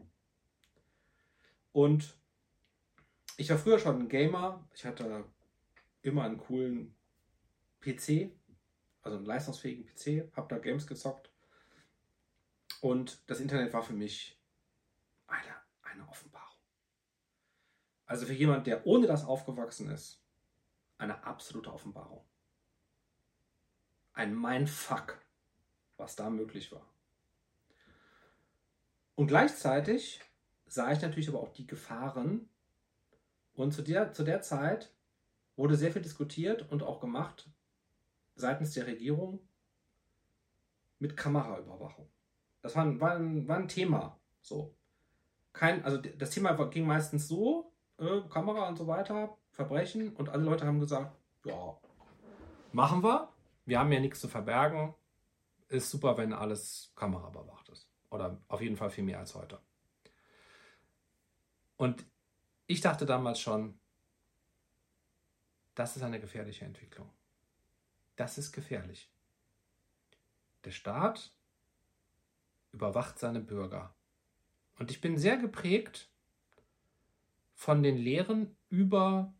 Und 1.72 2.16
ich 3.36 3.50
war 3.50 3.58
früher 3.58 3.78
schon 3.78 4.00
ein 4.00 4.08
Gamer. 4.08 4.66
Ich 4.74 4.86
hatte 4.86 5.24
immer 6.00 6.24
einen 6.24 6.38
coolen 6.38 6.94
PC, 7.82 8.30
also 9.02 9.18
einen 9.18 9.26
leistungsfähigen 9.26 9.84
PC, 9.84 10.34
habe 10.34 10.48
da 10.48 10.58
Games 10.58 10.86
gezockt. 10.86 11.30
Und 12.80 13.22
das 13.26 13.40
Internet 13.40 13.74
war 13.74 13.82
für 13.82 13.92
mich 13.92 14.40
eine, 15.26 15.54
eine 15.82 16.08
Offenbarung. 16.08 16.56
Also 18.06 18.24
für 18.24 18.32
jemand, 18.32 18.66
der 18.66 18.86
ohne 18.86 19.06
das 19.06 19.26
aufgewachsen 19.26 19.90
ist, 19.90 20.21
eine 21.02 21.24
absolute 21.24 21.72
Offenbarung. 21.72 22.24
Ein 24.14 24.38
Mindfuck, 24.38 25.18
was 25.96 26.16
da 26.16 26.30
möglich 26.30 26.70
war. 26.72 26.86
Und 29.14 29.26
gleichzeitig 29.26 30.20
sah 30.66 30.92
ich 30.92 31.02
natürlich 31.02 31.28
aber 31.28 31.40
auch 31.40 31.52
die 31.52 31.66
Gefahren. 31.66 32.48
Und 33.54 33.72
zu 33.72 33.82
der, 33.82 34.12
zu 34.12 34.22
der 34.22 34.42
Zeit 34.42 34.92
wurde 35.56 35.76
sehr 35.76 35.92
viel 35.92 36.02
diskutiert 36.02 36.70
und 36.70 36.82
auch 36.82 37.00
gemacht 37.00 37.50
seitens 38.34 38.72
der 38.72 38.86
Regierung 38.86 39.40
mit 40.98 41.16
Kameraüberwachung. 41.16 42.08
Das 42.62 42.74
war, 42.76 43.00
war, 43.00 43.16
ein, 43.16 43.46
war 43.48 43.56
ein 43.56 43.68
Thema. 43.68 44.18
So. 44.40 44.74
Kein, 45.52 45.84
also 45.84 45.98
das 45.98 46.30
Thema 46.30 46.52
ging 46.68 46.86
meistens 46.86 47.28
so, 47.28 47.72
äh, 47.98 48.22
Kamera 48.30 48.68
und 48.68 48.76
so 48.76 48.86
weiter, 48.86 49.36
Verbrechen 49.52 50.14
und 50.16 50.28
alle 50.30 50.44
Leute 50.44 50.66
haben 50.66 50.80
gesagt, 50.80 51.16
ja, 51.44 51.78
machen 52.72 53.02
wir. 53.02 53.28
Wir 53.64 53.78
haben 53.78 53.92
ja 53.92 54.00
nichts 54.00 54.20
zu 54.20 54.28
verbergen. 54.28 54.94
Ist 55.68 55.90
super, 55.90 56.16
wenn 56.18 56.32
alles 56.32 56.92
kameraüberwacht 56.96 57.68
ist. 57.68 57.88
Oder 58.10 58.38
auf 58.48 58.60
jeden 58.60 58.76
Fall 58.76 58.90
viel 58.90 59.04
mehr 59.04 59.18
als 59.18 59.34
heute. 59.34 59.60
Und 61.76 62.04
ich 62.66 62.80
dachte 62.80 63.06
damals 63.06 63.40
schon, 63.40 63.78
das 65.74 65.96
ist 65.96 66.02
eine 66.02 66.20
gefährliche 66.20 66.64
Entwicklung. 66.64 67.10
Das 68.16 68.38
ist 68.38 68.52
gefährlich. 68.52 69.10
Der 70.64 70.70
Staat 70.70 71.32
überwacht 72.72 73.18
seine 73.18 73.40
Bürger. 73.40 73.94
Und 74.78 74.90
ich 74.90 75.00
bin 75.00 75.18
sehr 75.18 75.36
geprägt 75.36 76.08
von 77.54 77.82
den 77.82 77.96
Lehren 77.96 78.56
über 78.68 79.32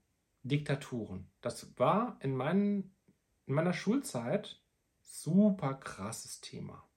Diktaturen. 0.43 1.31
Das 1.41 1.79
war 1.79 2.17
in, 2.21 2.37
meinen, 2.37 2.95
in 3.47 3.55
meiner 3.55 3.73
Schulzeit 3.73 4.61
super 5.01 5.75
krasses 5.75 6.41
Thema. 6.41 6.89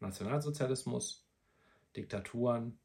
Nationalsozialismus, 0.00 1.26
Diktaturen, 1.96 2.78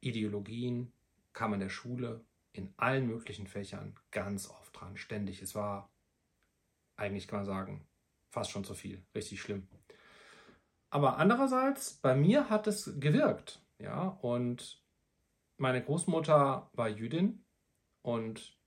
Ideologien, 0.00 0.92
kam 1.32 1.54
in 1.54 1.60
der 1.60 1.68
Schule 1.68 2.24
in 2.52 2.72
allen 2.76 3.06
möglichen 3.06 3.46
Fächern 3.46 3.94
ganz 4.10 4.48
oft 4.48 4.78
dran, 4.78 4.96
ständig. 4.96 5.42
Es 5.42 5.54
war 5.54 5.90
eigentlich, 6.96 7.28
kann 7.28 7.40
man 7.40 7.46
sagen, 7.46 7.86
fast 8.30 8.50
schon 8.50 8.64
zu 8.64 8.74
viel, 8.74 9.02
richtig 9.14 9.40
schlimm. 9.40 9.68
Aber 10.90 11.18
andererseits, 11.18 11.94
bei 11.94 12.16
mir 12.16 12.50
hat 12.50 12.66
es 12.66 12.98
gewirkt, 12.98 13.62
ja, 13.78 14.08
und 14.22 14.82
meine 15.56 15.82
Großmutter 15.82 16.70
war 16.72 16.88
Jüdin 16.88 17.44
und 18.02 18.59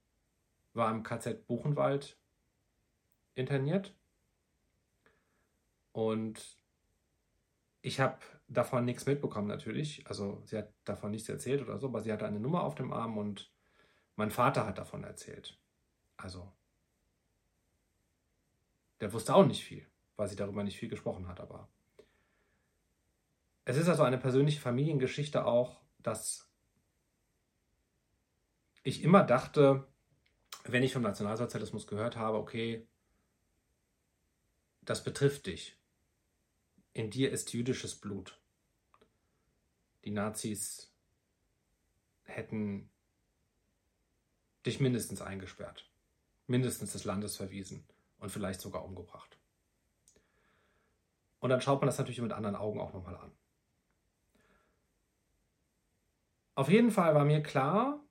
war 0.74 0.90
im 0.90 1.02
KZ 1.02 1.46
Buchenwald 1.46 2.18
interniert. 3.34 3.94
Und 5.92 6.58
ich 7.80 8.00
habe 8.00 8.18
davon 8.48 8.84
nichts 8.84 9.06
mitbekommen 9.06 9.48
natürlich. 9.48 10.06
Also 10.06 10.42
sie 10.44 10.58
hat 10.58 10.72
davon 10.84 11.10
nichts 11.10 11.28
erzählt 11.28 11.62
oder 11.62 11.78
so, 11.78 11.88
aber 11.88 12.00
sie 12.00 12.12
hatte 12.12 12.26
eine 12.26 12.40
Nummer 12.40 12.64
auf 12.64 12.74
dem 12.74 12.92
Arm 12.92 13.18
und 13.18 13.52
mein 14.16 14.30
Vater 14.30 14.66
hat 14.66 14.78
davon 14.78 15.04
erzählt. 15.04 15.58
Also 16.16 16.52
der 19.00 19.12
wusste 19.12 19.34
auch 19.34 19.46
nicht 19.46 19.64
viel, 19.64 19.86
weil 20.16 20.28
sie 20.28 20.36
darüber 20.36 20.62
nicht 20.62 20.78
viel 20.78 20.88
gesprochen 20.88 21.28
hat, 21.28 21.40
aber 21.40 21.68
es 23.64 23.76
ist 23.76 23.88
also 23.88 24.02
eine 24.02 24.18
persönliche 24.18 24.60
Familiengeschichte 24.60 25.44
auch, 25.46 25.80
dass 25.98 26.50
ich 28.82 29.02
immer 29.02 29.24
dachte, 29.24 29.86
wenn 30.64 30.82
ich 30.82 30.92
vom 30.92 31.02
Nationalsozialismus 31.02 31.86
gehört 31.86 32.16
habe, 32.16 32.38
okay, 32.38 32.86
das 34.82 35.04
betrifft 35.04 35.46
dich. 35.46 35.78
In 36.92 37.10
dir 37.10 37.30
ist 37.30 37.52
jüdisches 37.52 37.94
Blut. 37.94 38.38
Die 40.04 40.10
Nazis 40.10 40.92
hätten 42.24 42.90
dich 44.66 44.80
mindestens 44.80 45.20
eingesperrt, 45.20 45.90
mindestens 46.46 46.92
des 46.92 47.04
Landes 47.04 47.36
verwiesen 47.36 47.86
und 48.18 48.30
vielleicht 48.30 48.60
sogar 48.60 48.84
umgebracht. 48.84 49.38
Und 51.40 51.50
dann 51.50 51.60
schaut 51.60 51.80
man 51.80 51.86
das 51.86 51.98
natürlich 51.98 52.20
mit 52.20 52.32
anderen 52.32 52.56
Augen 52.56 52.80
auch 52.80 52.94
nochmal 52.94 53.16
an. 53.16 53.32
Auf 56.54 56.68
jeden 56.68 56.90
Fall 56.90 57.14
war 57.14 57.24
mir 57.24 57.42
klar, 57.42 58.03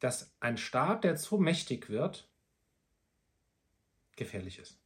dass 0.00 0.34
ein 0.40 0.56
Staat, 0.58 1.04
der 1.04 1.16
zu 1.16 1.38
mächtig 1.38 1.88
wird, 1.88 2.28
gefährlich 4.16 4.58
ist. 4.58 4.78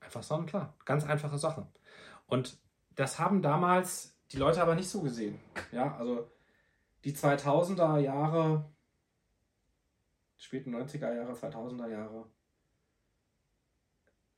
Einfach 0.00 0.22
sonnenklar. 0.22 0.74
Ganz 0.84 1.04
einfache 1.04 1.38
Sache. 1.38 1.66
Und 2.26 2.58
das 2.94 3.18
haben 3.18 3.42
damals 3.42 4.16
die 4.32 4.36
Leute 4.36 4.62
aber 4.62 4.74
nicht 4.74 4.88
so 4.88 5.02
gesehen. 5.02 5.38
Ja, 5.72 5.96
also 5.96 6.30
die 7.04 7.12
2000er 7.12 7.98
Jahre, 7.98 8.70
späten 10.36 10.74
90er 10.74 11.14
Jahre, 11.14 11.32
2000er 11.32 11.88
Jahre, 11.88 12.26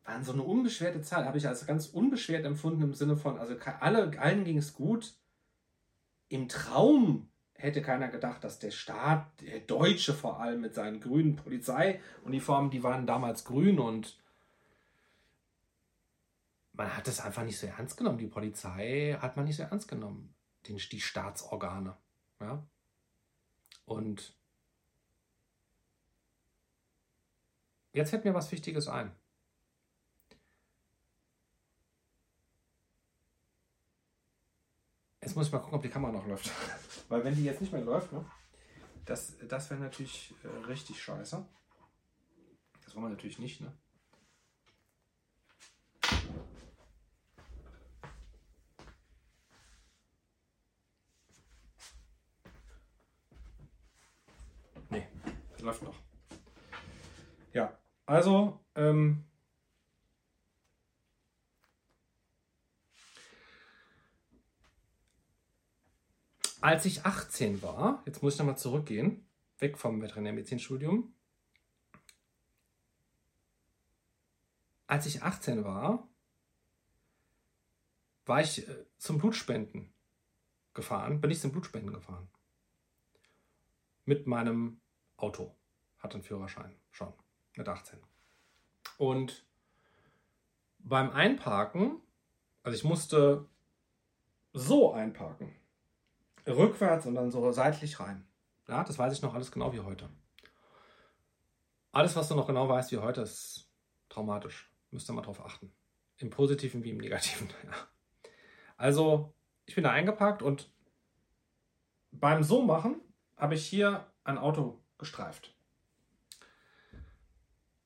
waren 0.05 0.25
so 0.25 0.33
eine 0.33 0.43
unbeschwerte 0.43 1.01
Zeit. 1.03 1.25
Habe 1.25 1.39
ich 1.39 1.49
als 1.49 1.67
ganz 1.67 1.89
unbeschwert 1.89 2.45
empfunden 2.45 2.83
im 2.83 2.95
Sinne 2.95 3.17
von, 3.17 3.39
also 3.39 3.57
alle, 3.81 4.19
allen 4.19 4.45
ging 4.45 4.59
es 4.59 4.75
gut. 4.75 5.17
Im 6.29 6.49
Traum 6.49 7.29
hätte 7.59 7.83
keiner 7.83 8.09
gedacht, 8.09 8.45
dass 8.45 8.59
der 8.59 8.71
Staat, 8.71 9.27
der 9.41 9.61
Deutsche 9.61 10.15
vor 10.15 10.41
allem 10.41 10.61
mit 10.61 10.75
seinen 10.75 11.01
grünen 11.01 11.37
Polizeiuniformen, 11.37 12.71
die 12.71 12.83
waren 12.83 13.07
damals 13.07 13.45
grün 13.45 13.79
und 13.79 14.19
man 16.73 16.95
hat 16.95 17.09
es 17.09 17.21
einfach 17.21 17.43
nicht 17.43 17.59
so 17.59 17.67
ernst 17.67 17.97
genommen. 17.97 18.19
Die 18.19 18.27
Polizei 18.27 19.17
hat 19.21 19.37
man 19.37 19.47
nicht 19.47 19.57
so 19.57 19.63
ernst 19.63 19.89
genommen, 19.89 20.35
den, 20.69 20.77
die 20.77 21.01
Staatsorgane. 21.01 21.97
Ja? 22.41 22.63
Und 23.87 24.35
jetzt 27.93 28.11
fällt 28.11 28.25
mir 28.25 28.35
was 28.35 28.53
Wichtiges 28.53 28.89
ein. 28.89 29.13
Jetzt 35.27 35.35
muss 35.35 35.49
ich 35.49 35.53
mal 35.53 35.59
gucken, 35.59 35.75
ob 35.75 35.83
die 35.83 35.89
Kamera 35.89 36.13
noch 36.13 36.25
läuft. 36.29 36.53
Weil 37.09 37.25
wenn 37.25 37.35
die 37.35 37.43
jetzt 37.43 37.61
nicht 37.61 37.73
mehr 37.73 37.83
läuft, 37.83 38.13
ne, 38.13 38.25
das, 39.07 39.37
das 39.49 39.69
wäre 39.71 39.81
natürlich 39.81 40.33
äh, 40.45 40.67
richtig 40.69 41.03
scheiße. 41.03 41.45
Das 42.85 42.95
wollen 42.95 43.07
wir 43.07 43.11
natürlich 43.11 43.41
nicht, 43.41 43.61
ne? 43.61 43.73
Nee, 54.91 55.09
läuft 55.61 55.83
noch. 55.83 55.97
Ja, 57.53 57.77
also, 58.07 58.61
ähm, 58.77 59.25
Als 66.67 66.85
ich 66.85 67.07
18 67.07 67.63
war, 67.63 68.03
jetzt 68.07 68.25
muss 68.25 68.33
ich 68.33 68.39
nochmal 68.41 68.59
zurückgehen, 68.59 69.25
weg 69.61 69.79
vom 69.79 70.03
Veterinärmedizinstudium. 70.03 71.15
Als 74.89 75.07
ich 75.07 75.23
18 75.23 75.63
war, 75.63 76.09
war 78.25 78.41
ich 78.41 78.67
äh, 78.67 78.85
zum 78.99 79.19
Blutspenden 79.19 79.95
gefahren, 80.75 81.21
bin 81.21 81.31
ich 81.31 81.39
zum 81.39 81.53
Blutspenden 81.53 81.95
gefahren. 81.95 82.27
Mit 84.05 84.27
meinem 84.27 84.81
Auto. 85.19 85.55
Hatte 85.99 86.15
einen 86.15 86.25
Führerschein 86.25 86.75
schon 86.91 87.13
mit 87.57 87.69
18. 87.69 88.01
Und 88.99 89.47
beim 90.81 91.11
Einparken, 91.11 92.01
also 92.65 92.77
ich 92.77 92.83
musste 92.83 93.49
so 94.53 94.93
einparken 94.93 95.55
rückwärts 96.47 97.07
und 97.07 97.15
dann 97.15 97.31
so 97.31 97.51
seitlich 97.53 98.01
rein. 98.01 98.27
Ja, 98.69 98.85
das 98.85 98.99
weiß 98.99 99.13
ich 99.13 99.23
noch 99.23 99.35
alles 99.35 99.53
genau 99.53 99.73
wie 99.73 99.81
heute. 99.81 100.09
Alles, 101.93 102.15
was 102.17 102.29
du 102.29 102.35
noch 102.35 102.47
genau 102.47 102.69
weißt 102.69 102.93
wie 102.93 102.99
heute, 102.99 103.23
ist 103.23 103.71
traumatisch. 104.09 104.71
Müsst 104.91 105.09
ihr 105.09 105.15
mal 105.15 105.23
drauf 105.23 105.45
achten. 105.45 105.73
Im 106.19 106.31
Positiven 106.31 106.85
wie 106.85 106.91
im 106.91 106.99
Negativen. 106.99 107.49
Ja. 107.65 107.73
Also, 108.79 109.35
ich 109.65 109.75
bin 109.75 109.85
da 109.85 109.91
eingepackt 109.91 110.43
und 110.43 110.71
beim 112.11 112.43
so 112.43 112.61
machen 112.61 113.01
habe 113.37 113.55
ich 113.55 113.67
hier 113.67 114.07
ein 114.23 114.37
Auto 114.37 114.83
gestreift 114.99 115.57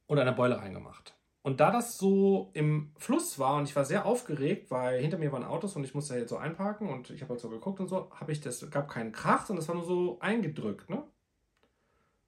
und 0.06 0.18
eine 0.18 0.32
Beule 0.32 0.58
reingemacht. 0.58 1.14
Und 1.42 1.60
da 1.60 1.70
das 1.70 1.96
so 1.96 2.50
im 2.52 2.92
Fluss 2.98 3.38
war 3.38 3.56
und 3.56 3.64
ich 3.64 3.74
war 3.74 3.86
sehr 3.86 4.04
aufgeregt, 4.04 4.70
weil 4.70 5.00
hinter 5.00 5.16
mir 5.16 5.32
waren 5.32 5.44
Autos 5.44 5.74
und 5.74 5.84
ich 5.84 5.94
musste 5.94 6.16
jetzt 6.16 6.28
so 6.28 6.36
einparken 6.36 6.88
und 6.88 7.08
ich 7.10 7.22
habe 7.22 7.30
halt 7.30 7.40
so 7.40 7.48
geguckt 7.48 7.80
und 7.80 7.88
so, 7.88 8.10
habe 8.14 8.32
ich 8.32 8.42
das, 8.42 8.70
gab 8.70 8.90
keinen 8.90 9.12
Krach, 9.12 9.46
sondern 9.46 9.62
das 9.62 9.68
war 9.68 9.74
nur 9.74 9.84
so 9.84 10.20
eingedrückt, 10.20 10.90
ne? 10.90 11.02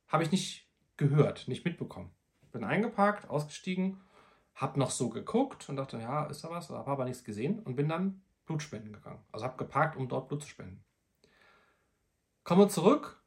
Habe 0.08 0.22
ich 0.22 0.30
nicht 0.30 0.66
gehört, 0.96 1.46
nicht 1.46 1.64
mitbekommen. 1.64 2.10
Bin 2.52 2.64
eingeparkt, 2.64 3.28
ausgestiegen, 3.28 4.00
habe 4.54 4.78
noch 4.78 4.90
so 4.90 5.10
geguckt 5.10 5.68
und 5.68 5.76
dachte, 5.76 5.98
ja, 5.98 6.24
ist 6.24 6.44
da 6.44 6.50
was, 6.50 6.70
habe 6.70 6.90
aber 6.90 7.04
nichts 7.04 7.24
gesehen 7.24 7.58
und 7.58 7.76
bin 7.76 7.88
dann 7.88 8.22
Blutspenden 8.46 8.92
gegangen. 8.94 9.22
Also 9.30 9.44
habe 9.44 9.56
geparkt, 9.58 9.96
um 9.96 10.08
dort 10.08 10.28
Blut 10.28 10.42
zu 10.42 10.48
spenden. 10.48 10.84
Komme 12.44 12.68
zurück, 12.68 13.22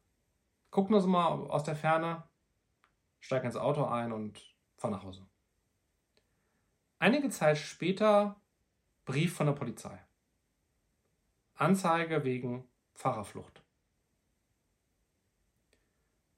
guck 0.70 0.90
nur 0.90 1.00
so 1.00 1.08
mal 1.08 1.26
aus 1.26 1.62
der 1.62 1.76
Ferne, 1.76 2.24
steige 3.20 3.46
ins 3.46 3.56
Auto 3.56 3.84
ein 3.84 4.12
und 4.12 4.54
fahre 4.76 4.94
nach 4.94 5.04
Hause. 5.04 5.26
Einige 6.98 7.28
Zeit 7.28 7.58
später 7.58 8.40
Brief 9.04 9.34
von 9.34 9.46
der 9.46 9.52
Polizei. 9.52 10.02
Anzeige 11.54 12.24
wegen 12.24 12.68
Fahrerflucht. 12.94 13.62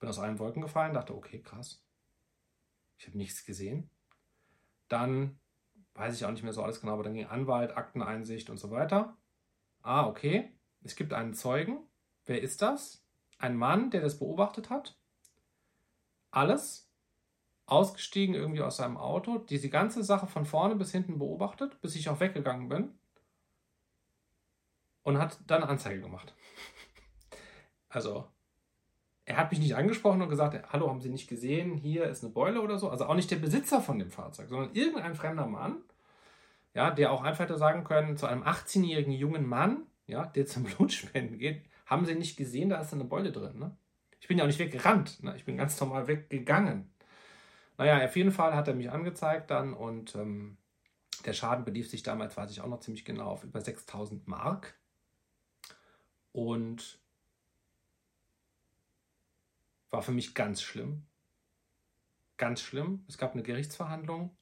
Bin 0.00 0.08
aus 0.08 0.18
allen 0.18 0.38
Wolken 0.38 0.62
gefallen, 0.62 0.94
dachte, 0.94 1.14
okay, 1.14 1.40
krass. 1.40 1.82
Ich 2.98 3.06
habe 3.06 3.16
nichts 3.16 3.44
gesehen. 3.44 3.90
Dann 4.88 5.40
weiß 5.94 6.16
ich 6.16 6.24
auch 6.24 6.30
nicht 6.30 6.42
mehr 6.42 6.52
so 6.52 6.62
alles 6.62 6.80
genau, 6.80 6.94
aber 6.94 7.04
dann 7.04 7.14
ging 7.14 7.26
Anwalt, 7.26 7.76
Akteneinsicht 7.76 8.50
und 8.50 8.58
so 8.58 8.70
weiter. 8.70 9.16
Ah, 9.82 10.06
okay. 10.06 10.52
Es 10.82 10.96
gibt 10.96 11.12
einen 11.12 11.34
Zeugen. 11.34 11.88
Wer 12.24 12.42
ist 12.42 12.62
das? 12.62 13.04
Ein 13.38 13.56
Mann, 13.56 13.90
der 13.90 14.00
das 14.00 14.18
beobachtet 14.18 14.70
hat. 14.70 14.98
Alles. 16.30 16.87
Ausgestiegen 17.68 18.34
irgendwie 18.34 18.62
aus 18.62 18.78
seinem 18.78 18.96
Auto, 18.96 19.38
diese 19.38 19.68
ganze 19.68 20.02
Sache 20.02 20.26
von 20.26 20.46
vorne 20.46 20.74
bis 20.74 20.90
hinten 20.90 21.18
beobachtet, 21.18 21.80
bis 21.82 21.94
ich 21.96 22.08
auch 22.08 22.18
weggegangen 22.20 22.68
bin 22.68 22.98
und 25.02 25.18
hat 25.18 25.38
dann 25.46 25.62
Anzeige 25.62 26.00
gemacht. 26.00 26.34
Also, 27.90 28.28
er 29.24 29.38
hat 29.38 29.50
mich 29.50 29.60
nicht 29.60 29.74
angesprochen 29.74 30.20
und 30.20 30.28
gesagt, 30.28 30.62
hallo, 30.70 30.90
haben 30.90 31.00
Sie 31.00 31.08
nicht 31.08 31.26
gesehen, 31.26 31.74
hier 31.74 32.04
ist 32.04 32.22
eine 32.22 32.30
Beule 32.30 32.60
oder 32.60 32.76
so. 32.76 32.90
Also 32.90 33.06
auch 33.06 33.14
nicht 33.14 33.30
der 33.30 33.36
Besitzer 33.36 33.80
von 33.80 33.98
dem 33.98 34.10
Fahrzeug, 34.10 34.50
sondern 34.50 34.74
irgendein 34.74 35.14
fremder 35.14 35.46
Mann, 35.46 35.78
ja, 36.74 36.90
der 36.90 37.10
auch 37.10 37.22
einfach 37.22 37.44
hätte 37.44 37.56
sagen 37.56 37.84
können, 37.84 38.18
zu 38.18 38.26
einem 38.26 38.42
18-jährigen 38.42 39.12
jungen 39.12 39.46
Mann, 39.46 39.86
ja, 40.06 40.26
der 40.26 40.44
zum 40.44 40.64
Blutspenden 40.64 41.38
geht, 41.38 41.62
haben 41.86 42.04
Sie 42.04 42.14
nicht 42.14 42.36
gesehen, 42.36 42.68
da 42.68 42.78
ist 42.78 42.92
eine 42.92 43.04
Beule 43.04 43.32
drin. 43.32 43.58
Ne? 43.58 43.74
Ich 44.20 44.28
bin 44.28 44.36
ja 44.36 44.44
auch 44.44 44.48
nicht 44.48 44.58
weggerannt, 44.58 45.22
ne? 45.22 45.34
ich 45.34 45.46
bin 45.46 45.56
ganz 45.56 45.80
normal 45.80 46.08
weggegangen. 46.08 46.90
Naja, 47.78 48.04
auf 48.04 48.16
jeden 48.16 48.32
Fall 48.32 48.54
hat 48.54 48.68
er 48.68 48.74
mich 48.74 48.90
angezeigt 48.90 49.50
dann 49.50 49.72
und 49.72 50.14
ähm, 50.16 50.58
der 51.24 51.32
Schaden 51.32 51.64
belief 51.64 51.88
sich 51.88 52.02
damals, 52.02 52.36
weiß 52.36 52.50
ich 52.50 52.60
auch 52.60 52.66
noch 52.66 52.80
ziemlich 52.80 53.04
genau, 53.04 53.30
auf 53.30 53.44
über 53.44 53.60
6000 53.60 54.26
Mark. 54.26 54.78
Und 56.32 57.00
war 59.90 60.02
für 60.02 60.12
mich 60.12 60.34
ganz 60.34 60.60
schlimm. 60.60 61.06
Ganz 62.36 62.60
schlimm. 62.60 63.04
Es 63.08 63.16
gab 63.16 63.32
eine 63.32 63.42
Gerichtsverhandlung 63.42 64.36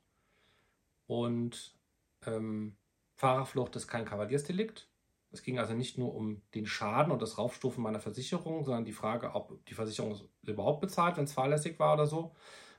und 1.07 1.77
ähm, 2.27 2.77
Fahrerflucht 3.14 3.77
ist 3.77 3.87
kein 3.87 4.05
Kavaliersdelikt. 4.05 4.88
Es 5.31 5.42
ging 5.42 5.59
also 5.59 5.75
nicht 5.75 5.99
nur 5.99 6.14
um 6.14 6.42
den 6.55 6.66
Schaden 6.66 7.12
und 7.12 7.20
das 7.20 7.38
Raufstufen 7.38 7.83
meiner 7.83 8.01
Versicherung, 8.01 8.64
sondern 8.64 8.85
die 8.85 8.92
Frage, 8.92 9.35
ob 9.35 9.64
die 9.66 9.75
Versicherung 9.75 10.18
überhaupt 10.42 10.81
bezahlt, 10.81 11.16
wenn 11.16 11.25
es 11.25 11.33
fahrlässig 11.33 11.79
war 11.79 11.94
oder 11.94 12.07
so. 12.07 12.35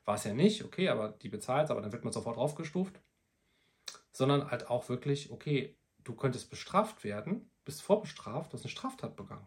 War 0.07 0.15
es 0.15 0.23
ja 0.23 0.33
nicht, 0.33 0.63
okay, 0.63 0.87
aber 0.87 1.09
die 1.09 1.27
bezahlt, 1.27 1.69
aber 1.69 1.81
dann 1.81 1.91
wird 1.91 2.05
man 2.05 2.13
sofort 2.13 2.37
raufgestuft. 2.37 3.01
Sondern 4.13 4.49
halt 4.49 4.69
auch 4.69 4.87
wirklich, 4.87 5.31
okay, 5.31 5.75
du 6.05 6.15
könntest 6.15 6.49
bestraft 6.49 7.03
werden, 7.03 7.51
bist 7.65 7.81
vorbestraft, 7.81 8.53
du 8.53 8.57
hast 8.57 8.63
eine 8.63 8.71
Straftat 8.71 9.17
begangen. 9.17 9.45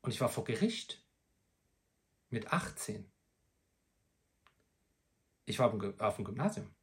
Und 0.00 0.12
ich 0.12 0.20
war 0.22 0.30
vor 0.30 0.44
Gericht 0.44 1.04
mit 2.30 2.54
18. 2.54 3.04
Ich 5.44 5.58
war 5.58 5.66
auf 5.98 6.16
dem 6.16 6.24
Gymnasium. 6.24 6.74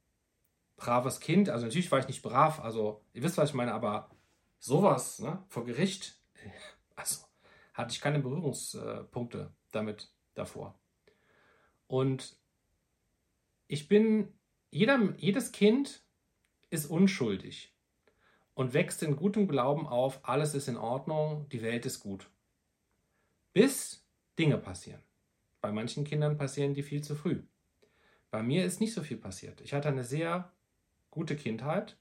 Braves 0.76 1.20
Kind, 1.20 1.50
also 1.50 1.66
natürlich 1.66 1.92
war 1.92 1.98
ich 1.98 2.08
nicht 2.08 2.22
brav, 2.22 2.60
also 2.60 3.04
ihr 3.14 3.24
wisst, 3.24 3.40
was 3.40 3.50
ich 3.50 3.56
meine, 3.56 3.74
aber 3.74 4.12
sowas, 4.60 5.18
ne, 5.18 5.44
vor 5.50 5.66
Gericht, 5.66 6.22
also 6.96 7.26
hatte 7.74 7.92
ich 7.92 8.02
keine 8.02 8.20
Berührungspunkte 8.20 9.52
damit 9.72 10.14
davor. 10.36 10.80
Und 11.88 12.38
ich 13.68 13.88
bin, 13.88 14.34
jeder, 14.70 15.14
jedes 15.18 15.52
Kind 15.52 16.04
ist 16.70 16.86
unschuldig 16.86 17.74
und 18.54 18.74
wächst 18.74 19.04
in 19.04 19.16
gutem 19.16 19.48
Glauben 19.48 19.88
auf, 19.88 20.28
alles 20.28 20.54
ist 20.54 20.68
in 20.68 20.78
Ordnung, 20.78 21.48
die 21.50 21.62
Welt 21.62 21.86
ist 21.86 22.00
gut. 22.00 22.30
Bis 23.54 24.06
Dinge 24.38 24.58
passieren. 24.58 25.02
Bei 25.62 25.72
manchen 25.72 26.04
Kindern 26.04 26.38
passieren 26.38 26.74
die 26.74 26.84
viel 26.84 27.04
zu 27.04 27.16
früh. 27.16 27.42
Bei 28.30 28.44
mir 28.44 28.66
ist 28.66 28.80
nicht 28.80 28.94
so 28.94 29.04
viel 29.04 29.18
passiert. 29.18 29.62
Ich 29.62 29.74
hatte 29.74 29.88
eine 29.88 30.04
sehr 30.04 30.52
gute 31.12 31.36
Kindheit, 31.36 31.98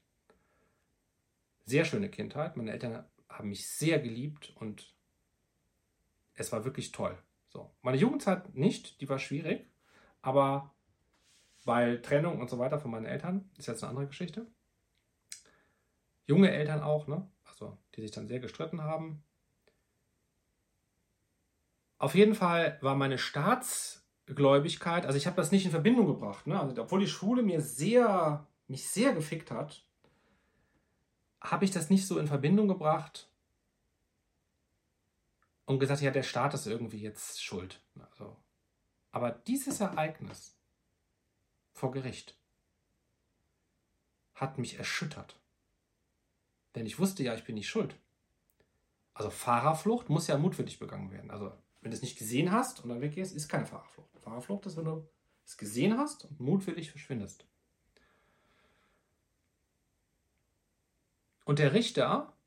sehr 1.65 1.85
schöne 1.85 2.09
Kindheit. 2.09 2.57
Meine 2.57 2.71
Eltern 2.71 3.05
haben 3.29 3.49
mich 3.49 3.67
sehr 3.67 3.99
geliebt 3.99 4.53
und 4.55 4.93
es 6.33 6.51
war 6.51 6.65
wirklich 6.65 6.91
toll. 6.91 7.17
So. 7.49 7.71
Meine 7.81 7.97
Jugendzeit 7.97 8.55
nicht, 8.55 9.01
die 9.01 9.09
war 9.09 9.19
schwierig, 9.19 9.65
aber 10.21 10.73
weil 11.65 12.01
Trennung 12.01 12.39
und 12.39 12.49
so 12.49 12.59
weiter 12.59 12.79
von 12.79 12.91
meinen 12.91 13.05
Eltern 13.05 13.49
ist 13.57 13.67
jetzt 13.67 13.83
eine 13.83 13.89
andere 13.89 14.07
Geschichte. 14.07 14.47
Junge 16.25 16.51
Eltern 16.51 16.81
auch, 16.81 17.07
ne? 17.07 17.29
Also 17.45 17.77
die 17.95 18.01
sich 18.01 18.11
dann 18.11 18.27
sehr 18.27 18.39
gestritten 18.39 18.81
haben. 18.83 19.23
Auf 21.97 22.15
jeden 22.15 22.35
Fall 22.35 22.77
war 22.81 22.95
meine 22.95 23.17
Staatsgläubigkeit, 23.17 25.05
also 25.05 25.17
ich 25.17 25.25
habe 25.25 25.35
das 25.35 25.51
nicht 25.51 25.65
in 25.65 25.71
Verbindung 25.71 26.05
gebracht, 26.05 26.45
ne? 26.45 26.59
also, 26.59 26.79
obwohl 26.81 26.99
die 26.99 27.07
Schule 27.07 27.41
mir 27.41 27.59
sehr, 27.59 28.45
mich 28.67 28.87
sehr 28.87 29.13
gefickt 29.13 29.49
hat, 29.49 29.83
habe 31.41 31.65
ich 31.65 31.71
das 31.71 31.89
nicht 31.89 32.05
so 32.05 32.19
in 32.19 32.27
Verbindung 32.27 32.67
gebracht 32.67 33.29
und 35.65 35.79
gesagt, 35.79 36.01
ja, 36.01 36.11
der 36.11 36.23
Staat 36.23 36.53
ist 36.53 36.67
irgendwie 36.67 37.01
jetzt 37.01 37.43
schuld. 37.43 37.81
Also, 37.99 38.37
aber 39.17 39.31
dieses 39.31 39.79
Ereignis 39.79 40.55
vor 41.73 41.91
Gericht 41.91 42.37
hat 44.35 44.59
mich 44.59 44.77
erschüttert. 44.77 45.39
Denn 46.75 46.85
ich 46.85 46.99
wusste 46.99 47.23
ja, 47.23 47.33
ich 47.33 47.43
bin 47.43 47.55
nicht 47.55 47.67
schuld. 47.67 47.95
Also 49.15 49.31
Fahrerflucht 49.31 50.09
muss 50.09 50.27
ja 50.27 50.37
mutwillig 50.37 50.77
begangen 50.77 51.09
werden. 51.09 51.31
Also 51.31 51.51
wenn 51.81 51.89
du 51.89 51.97
es 51.97 52.03
nicht 52.03 52.19
gesehen 52.19 52.51
hast 52.51 52.83
und 52.83 52.89
dann 52.89 53.01
weggehst, 53.01 53.35
ist 53.35 53.49
keine 53.49 53.65
Fahrerflucht. 53.65 54.07
Fahrerflucht 54.19 54.67
ist, 54.67 54.77
wenn 54.77 54.85
du 54.85 55.09
es 55.43 55.57
gesehen 55.57 55.97
hast 55.97 56.25
und 56.25 56.39
mutwillig 56.39 56.91
verschwindest. 56.91 57.47
Und 61.43 61.57
der 61.57 61.73
Richter 61.73 62.37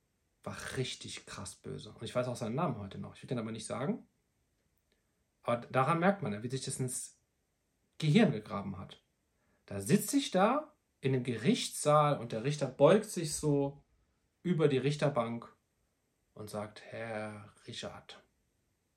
war 0.45 0.57
richtig 0.77 1.27
krass 1.27 1.57
böse. 1.57 1.91
Und 1.91 2.05
ich 2.05 2.15
weiß 2.15 2.29
auch 2.29 2.37
seinen 2.37 2.55
Namen 2.55 2.79
heute 2.79 2.99
noch. 2.99 3.17
Ich 3.17 3.23
will 3.25 3.29
den 3.29 3.41
aber 3.41 3.51
nicht 3.51 3.67
sagen. 3.67 4.07
Aber 5.43 5.59
daran 5.67 6.01
merkt 6.01 6.23
man, 6.23 6.43
wie 6.43 6.51
sich 6.51 6.65
das 6.65 6.81
ins 6.81 7.19
Gehirn 7.99 8.33
gegraben 8.33 8.79
hat. 8.79 9.03
Da 9.67 9.81
sitze 9.81 10.17
ich 10.17 10.31
da 10.31 10.73
in 11.01 11.13
dem 11.13 11.23
Gerichtssaal 11.23 12.19
und 12.19 12.33
der 12.33 12.45
Richter 12.45 12.67
beugt 12.67 13.07
sich 13.07 13.35
so 13.35 13.83
über 14.43 14.69
die 14.69 14.79
Richterbank 14.79 15.51
und 16.35 16.51
sagt, 16.51 16.83
Herr 16.83 17.53
Richard, 17.67 18.23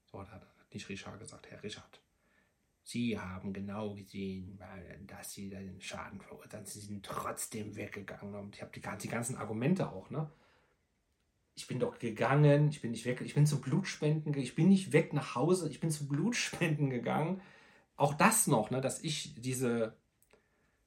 so 0.06 0.20
hat 0.20 0.48
nicht 0.74 0.90
Richard 0.90 1.20
gesagt, 1.20 1.50
Herr 1.50 1.62
Richard. 1.64 2.02
Sie 2.86 3.18
haben 3.18 3.54
genau 3.54 3.94
gesehen, 3.94 4.62
dass 5.08 5.34
Sie 5.34 5.50
den 5.50 5.80
Schaden 5.80 6.20
verurteilt. 6.20 6.68
Sie 6.68 6.82
sind 6.82 7.06
trotzdem 7.06 7.76
weggegangen. 7.76 8.36
Und 8.36 8.56
ich 8.56 8.62
habe 8.62 8.72
die 8.74 9.08
ganzen 9.08 9.38
Argumente 9.38 9.90
auch, 9.90 10.10
ne? 10.10 10.30
Ich 11.56 11.68
bin 11.68 11.80
doch 11.80 12.00
gegangen, 12.00 12.70
ich 12.70 12.82
bin 12.82 12.92
nicht 12.92 13.06
weg, 13.06 13.22
ich 13.22 13.36
bin 13.36 13.46
zum 13.46 13.62
Blutspenden, 13.62 14.34
ich 14.36 14.56
bin 14.56 14.70
nicht 14.70 14.92
weg 14.92 15.14
nach 15.14 15.36
Hause, 15.36 15.70
ich 15.70 15.80
bin 15.80 15.92
zum 15.92 16.08
Blutspenden 16.08 16.90
gegangen. 16.90 17.42
Auch 17.96 18.16
das 18.16 18.48
noch, 18.48 18.72
ne, 18.72 18.82
dass 18.82 19.04
ich 19.04 19.36
diese 19.36 19.96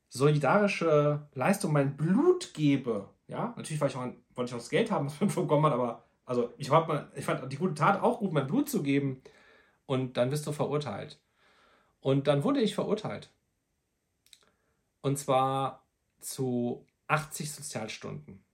solidarische 0.09 1.29
Leistung, 1.35 1.73
mein 1.73 1.97
Blut 1.97 2.53
gebe. 2.55 3.11
Ja, 3.29 3.55
natürlich 3.57 3.81
ich 3.81 3.97
auch, 3.97 4.07
wollte 4.35 4.49
ich 4.49 4.55
auch 4.55 4.59
das 4.59 4.71
Geld 4.71 4.91
haben, 4.91 5.07
was 5.21 5.21
man 5.21 5.29
bekommen 5.29 5.67
hat, 5.67 5.73
aber 5.73 6.05
also 6.25 6.53
ich, 6.59 6.71
mal, 6.71 7.11
ich 7.15 7.25
fand 7.25 7.51
die 7.51 7.57
gute 7.57 7.75
Tat 7.75 8.03
auch 8.03 8.19
gut, 8.19 8.33
mein 8.33 8.47
Blut 8.47 8.69
zu 8.69 8.83
geben. 8.83 9.23
Und 9.87 10.17
dann 10.17 10.31
bist 10.31 10.47
du 10.47 10.53
verurteilt. 10.53 11.21
Und 12.01 12.27
dann 12.27 12.43
wurde 12.43 12.61
ich 12.61 12.75
verurteilt. 12.75 13.31
Und 15.01 15.17
zwar 15.19 15.87
zu 16.19 16.85
80 17.07 17.53
Sozialstunden. 17.53 18.45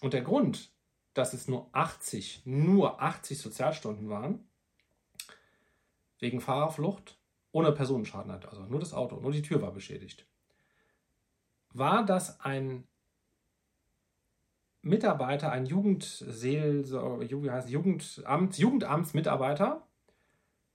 Und 0.00 0.12
der 0.12 0.20
Grund, 0.20 0.70
dass 1.14 1.34
es 1.34 1.48
nur 1.48 1.68
80, 1.72 2.42
nur 2.44 3.02
80 3.02 3.38
Sozialstunden 3.38 4.08
waren, 4.08 4.48
wegen 6.18 6.40
Fahrerflucht, 6.40 7.18
ohne 7.50 7.72
Personenschaden 7.72 8.32
hat, 8.32 8.48
also 8.48 8.62
nur 8.62 8.80
das 8.80 8.94
Auto, 8.94 9.16
nur 9.16 9.32
die 9.32 9.42
Tür 9.42 9.60
war 9.60 9.72
beschädigt, 9.72 10.26
war, 11.74 12.04
dass 12.04 12.40
ein 12.40 12.84
Mitarbeiter, 14.82 15.52
ein 15.52 15.66
Jugendseel, 15.66 16.84
Jugendamt, 17.28 18.58
Jugendamtsmitarbeiter 18.58 19.86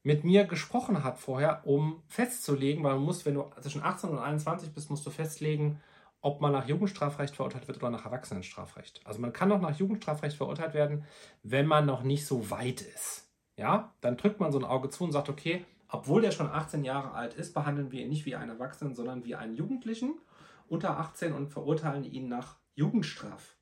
mit 0.04 0.24
mir 0.24 0.46
gesprochen 0.46 1.04
hat 1.04 1.20
vorher, 1.20 1.68
um 1.68 2.02
festzulegen, 2.08 2.84
weil 2.84 2.96
man 2.96 3.04
muss, 3.04 3.26
wenn 3.26 3.34
du 3.34 3.46
zwischen 3.60 3.84
18 3.84 4.12
und 4.12 4.20
21 4.20 4.74
bist, 4.74 4.90
musst 4.90 5.06
du 5.06 5.10
festlegen, 5.10 5.82
ob 6.22 6.42
man 6.42 6.52
nach 6.52 6.68
Jugendstrafrecht 6.68 7.36
verurteilt 7.36 7.68
wird 7.68 7.78
oder 7.78 7.90
nach 7.90 8.06
Erwachsenenstrafrecht. 8.06 9.02
Also 9.06 9.20
man 9.20 9.34
kann 9.34 9.52
auch 9.52 9.62
nach 9.62 9.78
Jugendstrafrecht 9.78 10.36
verurteilt 10.36 10.74
werden, 10.74 11.06
wenn 11.44 11.68
man 11.68 11.86
noch 11.86 12.04
nicht 12.04 12.26
so 12.26 12.50
weit 12.50 12.82
ist. 12.82 13.30
Ja, 13.56 13.94
dann 14.02 14.18
drückt 14.18 14.40
man 14.40 14.52
so 14.52 14.60
ein 14.60 14.66
Auge 14.66 14.90
zu 14.90 15.04
und 15.04 15.12
sagt, 15.12 15.30
okay, 15.30 15.66
obwohl 15.90 16.22
der 16.22 16.32
schon 16.32 16.50
18 16.50 16.84
Jahre 16.84 17.14
alt 17.14 17.34
ist, 17.34 17.54
behandeln 17.54 17.92
wir 17.92 18.02
ihn 18.02 18.10
nicht 18.10 18.26
wie 18.26 18.36
einen 18.36 18.52
Erwachsenen, 18.52 18.94
sondern 18.94 19.26
wie 19.26 19.36
einen 19.36 19.56
Jugendlichen 19.56 20.20
unter 20.68 21.00
18 21.00 21.34
und 21.34 21.48
verurteilen 21.48 22.04
ihn 22.04 22.28
nach 22.28 22.58
Jugendstraf. 22.76 23.58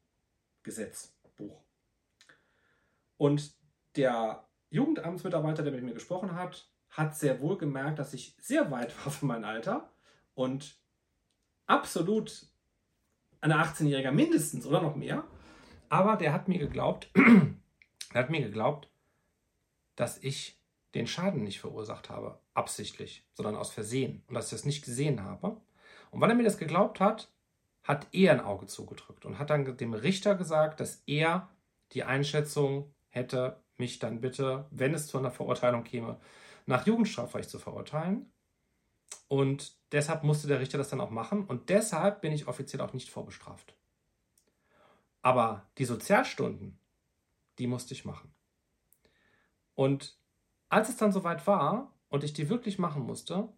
Gesetzbuch. 0.64 1.64
Und 3.18 3.54
der 3.96 4.48
Jugendamtsmitarbeiter, 4.72 5.64
der 5.64 5.72
mit 5.72 5.84
mir 5.84 5.94
gesprochen 5.94 6.36
hat, 6.36 6.70
hat 6.90 7.16
sehr 7.16 7.40
wohl 7.40 7.58
gemerkt, 7.58 8.00
dass 8.00 8.14
ich 8.14 8.36
sehr 8.40 8.72
weit 8.72 8.94
war 9.06 9.12
für 9.12 9.26
mein 9.26 9.46
Alter 9.46 9.94
und 10.34 10.82
absolut 11.68 12.48
ein 13.42 13.52
18-Jähriger 13.52 14.12
mindestens 14.12 14.66
oder 14.66 14.82
noch 14.82 14.96
mehr. 14.96 15.24
Aber 15.90 16.16
der 16.16 16.34
hat 16.34 16.48
mir 16.48 16.60
geglaubt, 16.60 17.10
der 17.16 18.22
hat 18.22 18.30
mir 18.30 18.42
geglaubt, 18.42 18.90
dass 19.96 20.18
ich 20.18 20.60
den 20.94 21.08
Schaden 21.08 21.44
nicht 21.44 21.60
verursacht 21.60 22.10
habe. 22.10 22.40
absichtlich, 22.54 23.28
sondern 23.34 23.56
aus 23.56 23.72
Versehen 23.72 24.24
und 24.28 24.34
dass 24.34 24.46
ich 24.46 24.52
das 24.52 24.66
nicht 24.66 24.86
gesehen 24.86 25.22
habe. 25.24 25.58
Und 26.10 26.22
weil 26.22 26.30
er 26.30 26.36
mir 26.36 26.44
das 26.44 26.58
geglaubt 26.58 27.00
hat, 27.00 27.30
hat 27.84 28.08
er 28.14 28.32
ein 28.32 28.40
Auge 28.40 28.66
zugedrückt 28.66 29.26
und 29.26 29.38
hat 29.38 29.50
dann 29.50 29.78
dem 29.78 29.94
Richter 29.94 30.36
gesagt, 30.36 30.80
dass 30.80 31.04
er 31.06 31.50
die 31.92 32.04
Einschätzung 32.04 32.94
hätte, 33.10 33.62
mich 33.78 34.00
dann 34.00 34.22
bitte, 34.22 34.66
wenn 34.72 34.94
es 34.94 35.08
zu 35.08 35.18
einer 35.18 35.32
Verurteilung 35.32 35.84
käme, 35.84 36.18
nach 36.66 36.88
Jugendstrafrecht 36.88 37.50
zu 37.50 37.60
verurteilen. 37.60 38.32
Und 39.28 39.76
deshalb 39.92 40.24
musste 40.24 40.48
der 40.48 40.60
Richter 40.60 40.78
das 40.78 40.90
dann 40.90 41.02
auch 41.02 41.10
machen 41.10 41.46
und 41.46 41.70
deshalb 41.70 42.22
bin 42.22 42.32
ich 42.32 42.48
offiziell 42.48 42.82
auch 42.82 42.94
nicht 42.94 43.10
vorbestraft. 43.10 43.76
Aber 45.22 45.66
die 45.78 45.86
Sozialstunden, 45.86 46.78
die 47.58 47.68
musste 47.68 47.94
ich 47.94 48.06
machen. 48.06 48.34
Und 49.74 50.18
als 50.70 50.90
es 50.90 50.98
dann 50.98 51.12
soweit 51.12 51.46
war 51.48 51.94
und 52.10 52.24
ich 52.24 52.34
die 52.34 52.50
wirklich 52.50 52.78
machen 52.78 53.04
musste, 53.04 53.50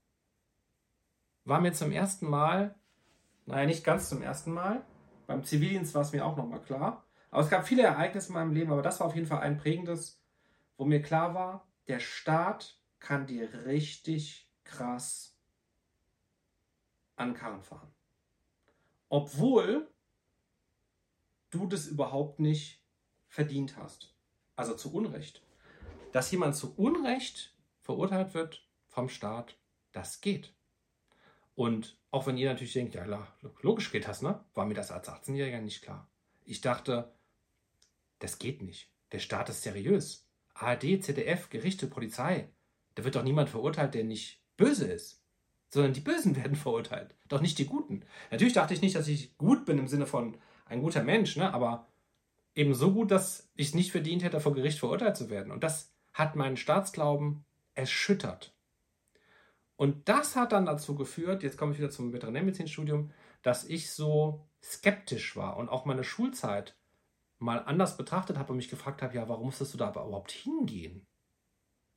war 1.44 1.62
mir 1.62 1.74
zum 1.74 1.92
ersten 1.92 2.30
Mal, 2.30 2.76
naja, 3.46 3.66
nicht 3.66 3.84
ganz 3.84 4.10
zum 4.10 4.22
ersten 4.22 4.54
Mal, 4.54 4.86
beim 5.28 5.44
Zivildienst 5.44 5.94
war 5.94 6.02
es 6.02 6.12
mir 6.12 6.26
auch 6.26 6.38
nochmal 6.38 6.62
klar, 6.62 7.06
aber 7.30 7.42
es 7.42 7.50
gab 7.50 7.68
viele 7.68 7.84
Ereignisse 7.84 8.30
in 8.30 8.36
meinem 8.36 8.54
Leben, 8.54 8.72
aber 8.72 8.82
das 8.82 9.00
war 9.00 9.08
auf 9.08 9.16
jeden 9.16 9.28
Fall 9.28 9.40
ein 9.40 9.58
prägendes, 9.58 10.22
wo 10.78 10.86
mir 10.86 11.02
klar 11.02 11.34
war, 11.34 11.68
der 11.88 12.00
Staat 12.00 12.80
kann 13.00 13.28
dir 13.28 13.66
richtig 13.66 14.50
krass 14.64 15.37
an 17.18 17.34
Karren 17.34 17.62
fahren. 17.62 17.92
Obwohl 19.10 19.90
du 21.50 21.68
das 21.68 21.88
überhaupt 21.88 22.40
nicht 22.40 22.82
verdient 23.28 23.78
hast. 23.78 24.14
Also 24.56 24.76
zu 24.76 24.94
Unrecht. 24.94 25.42
Dass 26.12 26.32
jemand 26.32 26.56
zu 26.56 26.74
Unrecht 26.76 27.54
verurteilt 27.82 28.34
wird 28.34 28.68
vom 28.88 29.10
Staat, 29.10 29.58
das 29.92 30.22
geht. 30.22 30.54
Und 31.56 31.98
auch 32.12 32.28
wenn 32.28 32.38
ihr 32.38 32.50
natürlich 32.50 32.74
denkt, 32.74 32.96
ja, 32.96 33.28
logisch 33.62 33.92
geht 33.92 34.08
das, 34.08 34.22
ne? 34.22 34.44
War 34.54 34.66
mir 34.66 34.74
das 34.74 34.92
als 34.92 35.10
18-Jähriger 35.10 35.62
nicht 35.62 35.82
klar. 35.82 36.10
Ich 36.46 36.62
dachte, 36.62 37.14
das 38.20 38.40
geht 38.40 38.62
nicht. 38.62 38.92
Der 39.12 39.20
Staat 39.20 39.50
ist 39.50 39.64
seriös. 39.64 40.28
ARD, 40.54 41.04
ZDF, 41.04 41.50
Gerichte, 41.50 41.88
Polizei. 41.88 42.50
Da 42.96 43.04
wird 43.04 43.16
doch 43.16 43.24
niemand 43.24 43.50
verurteilt, 43.50 43.94
der 43.94 44.04
nicht 44.04 44.42
böse 44.56 44.88
ist. 44.88 45.24
Sondern 45.70 45.94
die 45.94 46.02
Bösen 46.02 46.36
werden 46.36 46.56
verurteilt. 46.56 47.16
Doch 47.28 47.42
nicht 47.42 47.58
die 47.58 47.66
Guten. 47.66 48.04
Natürlich 48.32 48.54
dachte 48.54 48.74
ich 48.74 48.82
nicht, 48.82 48.96
dass 48.96 49.08
ich 49.08 49.38
gut 49.38 49.66
bin 49.66 49.78
im 49.78 49.88
Sinne 49.88 50.06
von 50.06 50.38
ein 50.66 50.82
guter 50.82 51.04
Mensch, 51.04 51.36
ne? 51.38 51.54
aber 51.54 51.88
eben 52.56 52.74
so 52.74 52.94
gut, 52.94 53.12
dass 53.12 53.50
ich 53.56 53.68
es 53.68 53.74
nicht 53.76 53.92
verdient 53.92 54.24
hätte, 54.24 54.40
vor 54.40 54.54
Gericht 54.54 54.80
verurteilt 54.80 55.18
zu 55.18 55.30
werden. 55.30 55.52
Und 55.52 55.64
das 55.64 55.94
hat 56.14 56.36
meinen 56.36 56.58
Staatsglauben 56.58 57.46
erschüttert. 57.76 58.54
Und 59.76 60.10
das 60.10 60.36
hat 60.36 60.52
dann 60.52 60.66
dazu 60.66 60.96
geführt, 60.96 61.44
jetzt 61.44 61.58
komme 61.58 61.74
ich 61.74 61.78
wieder 61.78 61.92
zum 61.92 62.12
Veterinärmedizinstudium, 62.12 63.12
dass 63.44 63.64
ich 63.64 63.92
so 63.92 64.48
skeptisch 64.64 65.36
war 65.36 65.58
und 65.58 65.70
auch 65.70 65.86
meine 65.86 66.04
Schulzeit 66.04 66.76
mal 67.38 67.60
anders 67.60 67.96
betrachtet 67.96 68.38
habe 68.38 68.52
und 68.52 68.58
mich 68.58 68.70
gefragt 68.70 69.04
habe, 69.04 69.16
ja, 69.16 69.30
warum 69.30 69.46
musstest 69.46 69.74
du 69.74 69.78
da 69.78 69.90
aber 69.90 70.06
überhaupt 70.06 70.32
hingehen? 70.32 71.06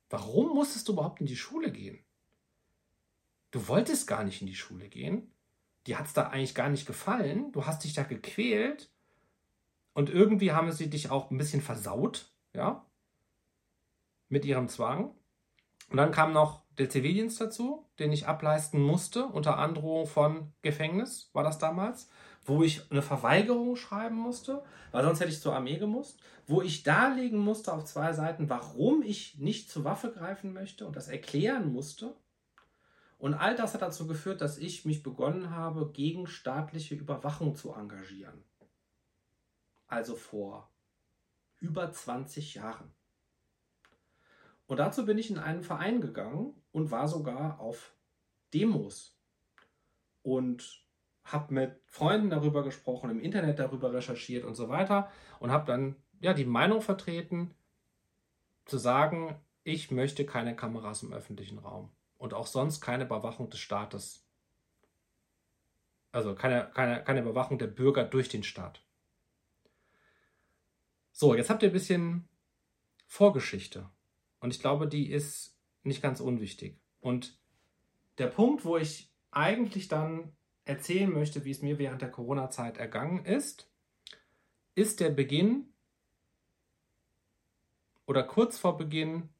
Warum 0.09 0.53
musstest 0.53 0.87
du 0.87 0.93
überhaupt 0.93 1.21
in 1.21 1.25
die 1.25 1.35
Schule 1.35 1.71
gehen? 1.71 2.05
Du 3.51 3.67
wolltest 3.67 4.07
gar 4.07 4.23
nicht 4.23 4.41
in 4.41 4.47
die 4.47 4.55
Schule 4.55 4.87
gehen. 4.87 5.31
Dir 5.87 5.99
hat 5.99 6.07
es 6.07 6.13
da 6.13 6.27
eigentlich 6.27 6.55
gar 6.55 6.69
nicht 6.69 6.85
gefallen. 6.85 7.51
Du 7.51 7.65
hast 7.65 7.83
dich 7.83 7.93
da 7.93 8.03
gequält. 8.03 8.89
Und 9.93 10.09
irgendwie 10.09 10.53
haben 10.53 10.71
sie 10.71 10.89
dich 10.89 11.09
auch 11.09 11.31
ein 11.31 11.37
bisschen 11.37 11.61
versaut, 11.61 12.31
ja, 12.53 12.85
mit 14.29 14.45
ihrem 14.45 14.69
Zwang. 14.69 15.13
Und 15.89 15.97
dann 15.97 16.11
kam 16.11 16.31
noch 16.31 16.63
der 16.77 16.89
Zivildienst 16.89 17.41
dazu, 17.41 17.85
den 17.99 18.13
ich 18.13 18.27
ableisten 18.27 18.81
musste, 18.81 19.25
unter 19.25 19.57
Androhung 19.57 20.07
von 20.07 20.53
Gefängnis, 20.61 21.29
war 21.33 21.43
das 21.43 21.59
damals, 21.59 22.09
wo 22.45 22.63
ich 22.63 22.89
eine 22.89 23.01
Verweigerung 23.01 23.75
schreiben 23.75 24.15
musste, 24.15 24.63
weil 24.91 25.03
sonst 25.03 25.19
hätte 25.19 25.31
ich 25.31 25.41
zur 25.41 25.53
Armee 25.53 25.77
gemusst, 25.77 26.19
wo 26.47 26.61
ich 26.61 26.83
darlegen 26.83 27.39
musste 27.39 27.73
auf 27.73 27.83
zwei 27.83 28.13
Seiten, 28.13 28.49
warum 28.49 29.03
ich 29.03 29.37
nicht 29.37 29.69
zur 29.69 29.83
Waffe 29.83 30.11
greifen 30.11 30.53
möchte 30.53 30.87
und 30.87 30.95
das 30.95 31.09
erklären 31.09 31.71
musste. 31.71 32.15
Und 33.21 33.35
all 33.35 33.55
das 33.55 33.75
hat 33.75 33.83
dazu 33.83 34.07
geführt, 34.07 34.41
dass 34.41 34.57
ich 34.57 34.83
mich 34.83 35.03
begonnen 35.03 35.51
habe, 35.51 35.91
gegen 35.91 36.25
staatliche 36.25 36.95
Überwachung 36.95 37.55
zu 37.55 37.71
engagieren. 37.71 38.43
Also 39.85 40.15
vor 40.15 40.71
über 41.59 41.91
20 41.91 42.55
Jahren. 42.55 42.91
Und 44.65 44.77
dazu 44.77 45.05
bin 45.05 45.19
ich 45.19 45.29
in 45.29 45.37
einen 45.37 45.61
Verein 45.61 46.01
gegangen 46.01 46.55
und 46.71 46.89
war 46.89 47.07
sogar 47.07 47.59
auf 47.59 47.93
Demos 48.55 49.15
und 50.23 50.83
habe 51.23 51.53
mit 51.53 51.79
Freunden 51.85 52.31
darüber 52.31 52.63
gesprochen, 52.63 53.11
im 53.11 53.19
Internet 53.19 53.59
darüber 53.59 53.93
recherchiert 53.93 54.45
und 54.45 54.55
so 54.55 54.67
weiter 54.67 55.11
und 55.39 55.51
habe 55.51 55.67
dann 55.67 55.95
ja 56.21 56.33
die 56.33 56.45
Meinung 56.45 56.81
vertreten, 56.81 57.53
zu 58.65 58.79
sagen, 58.79 59.39
ich 59.63 59.91
möchte 59.91 60.25
keine 60.25 60.55
Kameras 60.55 61.03
im 61.03 61.13
öffentlichen 61.13 61.59
Raum 61.59 61.91
und 62.21 62.35
auch 62.35 62.45
sonst 62.45 62.81
keine 62.81 63.05
Überwachung 63.05 63.49
des 63.49 63.59
Staates. 63.59 64.23
Also 66.11 66.35
keine, 66.35 66.69
keine, 66.71 67.03
keine 67.03 67.21
Überwachung 67.21 67.57
der 67.57 67.65
Bürger 67.65 68.03
durch 68.03 68.29
den 68.29 68.43
Staat. 68.43 68.85
So, 71.11 71.33
jetzt 71.33 71.49
habt 71.49 71.63
ihr 71.63 71.69
ein 71.69 71.73
bisschen 71.73 72.29
Vorgeschichte. 73.07 73.89
Und 74.39 74.53
ich 74.53 74.59
glaube, 74.59 74.87
die 74.87 75.09
ist 75.09 75.57
nicht 75.81 76.03
ganz 76.03 76.19
unwichtig. 76.19 76.79
Und 76.99 77.39
der 78.19 78.27
Punkt, 78.27 78.65
wo 78.65 78.77
ich 78.77 79.11
eigentlich 79.31 79.87
dann 79.87 80.35
erzählen 80.63 81.11
möchte, 81.11 81.43
wie 81.43 81.51
es 81.51 81.63
mir 81.63 81.79
während 81.79 82.03
der 82.03 82.11
Corona-Zeit 82.11 82.77
ergangen 82.77 83.25
ist, 83.25 83.67
ist 84.75 84.99
der 84.99 85.09
Beginn 85.09 85.73
oder 88.05 88.21
kurz 88.21 88.59
vor 88.59 88.77
Beginn, 88.77 89.30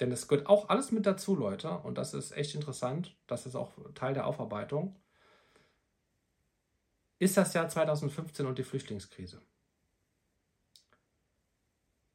denn 0.00 0.10
es 0.10 0.28
gehört 0.28 0.46
auch 0.46 0.68
alles 0.68 0.92
mit 0.92 1.06
dazu, 1.06 1.36
Leute, 1.36 1.78
und 1.78 1.98
das 1.98 2.14
ist 2.14 2.32
echt 2.32 2.54
interessant, 2.54 3.16
das 3.26 3.46
ist 3.46 3.54
auch 3.54 3.72
Teil 3.94 4.14
der 4.14 4.26
Aufarbeitung, 4.26 4.96
ist 7.18 7.36
das 7.36 7.54
Jahr 7.54 7.68
2015 7.68 8.46
und 8.46 8.58
die 8.58 8.64
Flüchtlingskrise. 8.64 9.40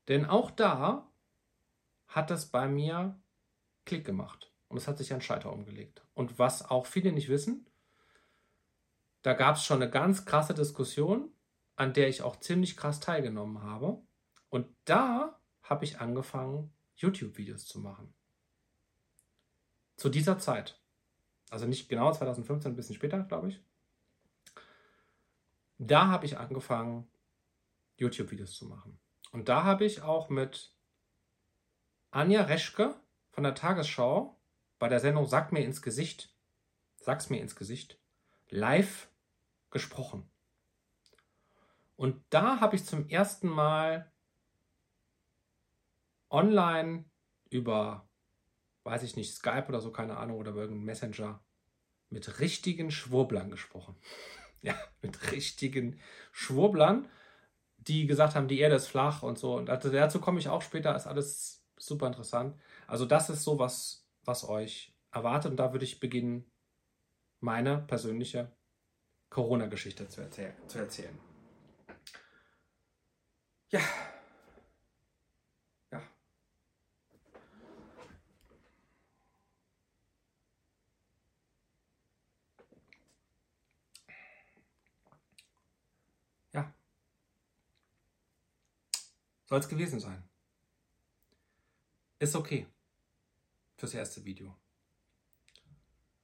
Denn 0.07 0.25
auch 0.25 0.51
da 0.51 1.07
hat 2.07 2.31
das 2.31 2.47
bei 2.47 2.67
mir 2.67 3.19
Klick 3.85 4.05
gemacht. 4.05 4.51
Und 4.67 4.77
es 4.77 4.87
hat 4.87 4.97
sich 4.97 5.13
ein 5.13 5.21
Schalter 5.21 5.51
umgelegt. 5.51 6.03
Und 6.13 6.37
was 6.37 6.69
auch 6.69 6.85
viele 6.85 7.11
nicht 7.11 7.29
wissen, 7.29 7.65
da 9.23 9.33
gab 9.33 9.55
es 9.55 9.65
schon 9.65 9.81
eine 9.81 9.89
ganz 9.89 10.25
krasse 10.25 10.53
Diskussion, 10.53 11.31
an 11.75 11.93
der 11.93 12.07
ich 12.07 12.21
auch 12.21 12.35
ziemlich 12.35 12.77
krass 12.77 12.99
teilgenommen 12.99 13.63
habe. 13.63 14.01
Und 14.49 14.67
da 14.85 15.39
habe 15.63 15.85
ich 15.85 15.99
angefangen, 15.99 16.71
YouTube-Videos 16.99 17.65
zu 17.65 17.79
machen. 17.79 18.13
Zu 19.95 20.09
dieser 20.09 20.37
Zeit. 20.39 20.81
Also 21.49 21.65
nicht 21.65 21.89
genau 21.89 22.11
2015, 22.11 22.71
ein 22.71 22.75
bisschen 22.75 22.95
später, 22.95 23.23
glaube 23.23 23.49
ich. 23.49 23.61
Da 25.77 26.07
habe 26.07 26.25
ich 26.25 26.37
angefangen, 26.37 27.09
YouTube-Videos 27.97 28.53
zu 28.53 28.65
machen. 28.65 28.99
Und 29.31 29.49
da 29.49 29.63
habe 29.63 29.85
ich 29.85 30.01
auch 30.01 30.29
mit 30.29 30.73
Anja 32.11 32.43
Reschke 32.43 32.95
von 33.29 33.43
der 33.43 33.55
Tagesschau 33.55 34.39
bei 34.77 34.89
der 34.89 34.99
Sendung 34.99 35.25
Sag 35.25 35.51
mir 35.51 35.63
ins 35.63 35.81
Gesicht, 35.81 36.33
sag's 36.97 37.29
mir 37.29 37.41
ins 37.41 37.55
Gesicht, 37.55 37.99
live 38.49 39.09
gesprochen. 39.69 40.29
Und 41.95 42.23
da 42.29 42.59
habe 42.59 42.75
ich 42.75 42.85
zum 42.85 43.07
ersten 43.09 43.47
Mal 43.47 44.11
online 46.29 47.05
über, 47.49 48.07
weiß 48.83 49.03
ich 49.03 49.15
nicht, 49.15 49.33
Skype 49.33 49.67
oder 49.67 49.81
so, 49.81 49.91
keine 49.91 50.17
Ahnung, 50.17 50.37
oder 50.37 50.51
über 50.51 50.61
irgendeinen 50.61 50.85
Messenger 50.85 51.43
mit 52.09 52.39
richtigen 52.39 52.91
Schwurblern 52.91 53.51
gesprochen. 53.51 53.95
ja, 54.61 54.75
mit 55.01 55.31
richtigen 55.31 55.99
Schwurblern, 56.31 57.07
die 57.77 58.07
gesagt 58.07 58.35
haben, 58.35 58.47
die 58.47 58.59
Erde 58.59 58.75
ist 58.75 58.87
flach 58.87 59.23
und 59.23 59.39
so. 59.39 59.55
Und 59.55 59.67
dazu 59.67 60.19
komme 60.19 60.39
ich 60.39 60.49
auch 60.49 60.61
später, 60.61 60.95
ist 60.95 61.07
alles 61.07 61.65
super 61.77 62.07
interessant. 62.07 62.59
Also 62.87 63.05
das 63.05 63.29
ist 63.29 63.43
so 63.43 63.59
was, 63.59 64.05
was 64.25 64.47
euch 64.47 64.95
erwartet 65.11 65.51
und 65.51 65.57
da 65.57 65.71
würde 65.73 65.85
ich 65.85 65.99
beginnen, 65.99 66.51
meine 67.39 67.79
persönliche 67.79 68.51
Corona-Geschichte 69.29 70.07
zu, 70.09 70.21
erzähl 70.21 70.53
zu 70.67 70.79
erzählen. 70.79 71.17
Ja. 73.71 73.79
Ja. 75.91 76.01
Ja. 86.53 86.73
Soll 89.49 89.59
es 89.59 89.67
gewesen 89.67 89.99
sein. 89.99 90.23
Ist 92.19 92.35
okay. 92.35 92.67
fürs 93.77 93.95
erste 93.95 94.23
Video. 94.23 94.55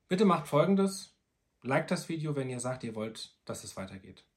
Bitte 0.08 0.26
macht 0.26 0.48
folgendes. 0.48 1.18
Liked 1.64 1.90
das 1.90 2.08
Video, 2.08 2.36
wenn 2.36 2.50
ihr 2.50 2.60
sagt, 2.60 2.84
ihr 2.84 2.94
wollt, 2.94 3.36
dass 3.46 3.64
es 3.64 3.76
weitergeht. 3.76 4.28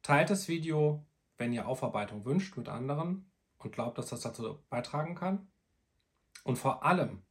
Teilt 0.00 0.30
das 0.30 0.48
Video, 0.48 1.04
wenn 1.36 1.52
ihr 1.52 1.68
Aufarbeitung 1.68 2.24
wünscht 2.24 2.56
mit 2.56 2.70
anderen 2.70 3.30
und 3.58 3.72
glaubt, 3.72 3.98
dass 3.98 4.08
das 4.08 4.20
dazu 4.20 4.64
beitragen 4.70 5.14
kann. 5.14 5.50
Und 6.44 6.56
vor 6.56 6.84
allem 6.84 7.22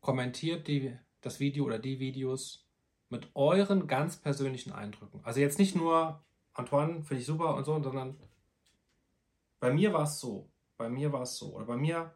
kommentiert 0.00 0.68
die, 0.68 0.96
das 1.20 1.38
Video 1.38 1.66
oder 1.66 1.78
die 1.78 1.98
Videos 1.98 2.66
mit 3.10 3.28
euren 3.34 3.88
ganz 3.88 4.16
persönlichen 4.16 4.72
Eindrücken. 4.72 5.20
Also 5.22 5.40
jetzt 5.40 5.58
nicht 5.58 5.76
nur 5.76 6.24
Antoine, 6.54 7.02
finde 7.02 7.20
ich 7.20 7.26
super 7.26 7.56
und 7.56 7.64
so, 7.64 7.82
sondern 7.82 8.16
bei 9.60 9.72
mir 9.72 9.92
war 9.92 10.04
es 10.04 10.20
so, 10.20 10.50
bei 10.76 10.88
mir 10.88 11.12
war 11.12 11.22
es 11.22 11.36
so 11.36 11.54
oder 11.54 11.64
bei 11.64 11.76
mir 11.76 12.14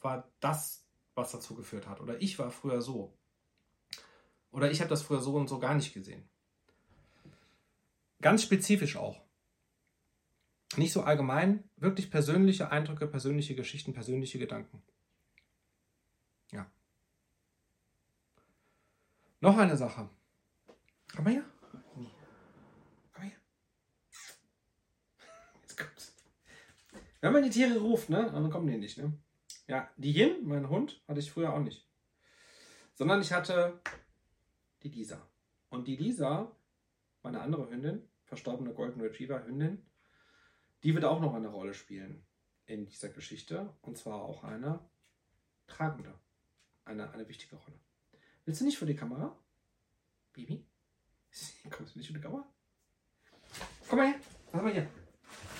war 0.00 0.30
das, 0.40 0.86
was 1.14 1.32
dazu 1.32 1.54
geführt 1.54 1.86
hat 1.86 2.00
oder 2.00 2.20
ich 2.20 2.38
war 2.38 2.50
früher 2.50 2.82
so 2.82 3.16
oder 4.50 4.70
ich 4.70 4.80
habe 4.80 4.90
das 4.90 5.02
früher 5.02 5.20
so 5.20 5.34
und 5.34 5.48
so 5.48 5.58
gar 5.58 5.74
nicht 5.74 5.92
gesehen. 5.92 6.28
Ganz 8.20 8.42
spezifisch 8.42 8.96
auch. 8.96 9.20
Nicht 10.76 10.92
so 10.92 11.02
allgemein, 11.02 11.68
wirklich 11.76 12.10
persönliche 12.10 12.70
Eindrücke, 12.70 13.06
persönliche 13.06 13.54
Geschichten, 13.54 13.92
persönliche 13.92 14.38
Gedanken. 14.38 14.82
Ja. 16.50 16.70
Noch 19.40 19.56
eine 19.56 19.76
Sache. 19.76 20.08
Komm 21.14 21.24
mal 21.24 21.34
her. 21.34 21.44
Komm 21.92 23.22
mal 23.22 23.30
her. 23.30 23.38
Jetzt 25.62 25.78
kommt's. 25.78 26.14
Wenn 27.20 27.25
man 27.36 27.44
die 27.44 27.50
Tiere 27.50 27.78
ruft, 27.78 28.10
ne, 28.10 28.30
dann 28.32 28.50
kommen 28.50 28.66
die 28.66 28.76
nicht, 28.76 28.98
ne? 28.98 29.12
Ja, 29.68 29.90
die 29.96 30.12
Yin, 30.12 30.46
mein 30.46 30.68
Hund, 30.68 31.02
hatte 31.08 31.20
ich 31.20 31.30
früher 31.30 31.52
auch 31.52 31.60
nicht. 31.60 31.86
Sondern 32.94 33.20
ich 33.20 33.32
hatte 33.32 33.80
die 34.82 34.88
Lisa. 34.88 35.26
Und 35.68 35.86
die 35.86 35.96
Lisa, 35.96 36.50
meine 37.22 37.40
andere 37.40 37.68
Hündin, 37.70 38.08
verstorbene 38.24 38.72
Golden 38.72 39.00
Retriever 39.00 39.44
Hündin, 39.44 39.84
die 40.82 40.94
wird 40.94 41.04
auch 41.04 41.20
noch 41.20 41.34
eine 41.34 41.48
Rolle 41.48 41.74
spielen 41.74 42.24
in 42.66 42.86
dieser 42.86 43.08
Geschichte. 43.08 43.74
Und 43.82 43.98
zwar 43.98 44.22
auch 44.22 44.44
eine 44.44 44.80
tragende, 45.66 46.14
eine, 46.84 47.10
eine 47.10 47.28
wichtige 47.28 47.56
Rolle. 47.56 47.78
Willst 48.44 48.60
du 48.60 48.64
nicht 48.64 48.78
vor 48.78 48.86
die 48.86 48.96
Kamera? 48.96 49.36
Baby? 50.32 50.64
Kommst 51.70 51.94
du 51.94 51.98
nicht 51.98 52.08
vor 52.08 52.16
die 52.16 52.22
Kamera? 52.22 52.46
Komm 53.88 53.98
mal 53.98 54.08
her. 54.08 54.20
Komm 54.50 54.64
mal 54.64 54.72
hier. 54.72 54.88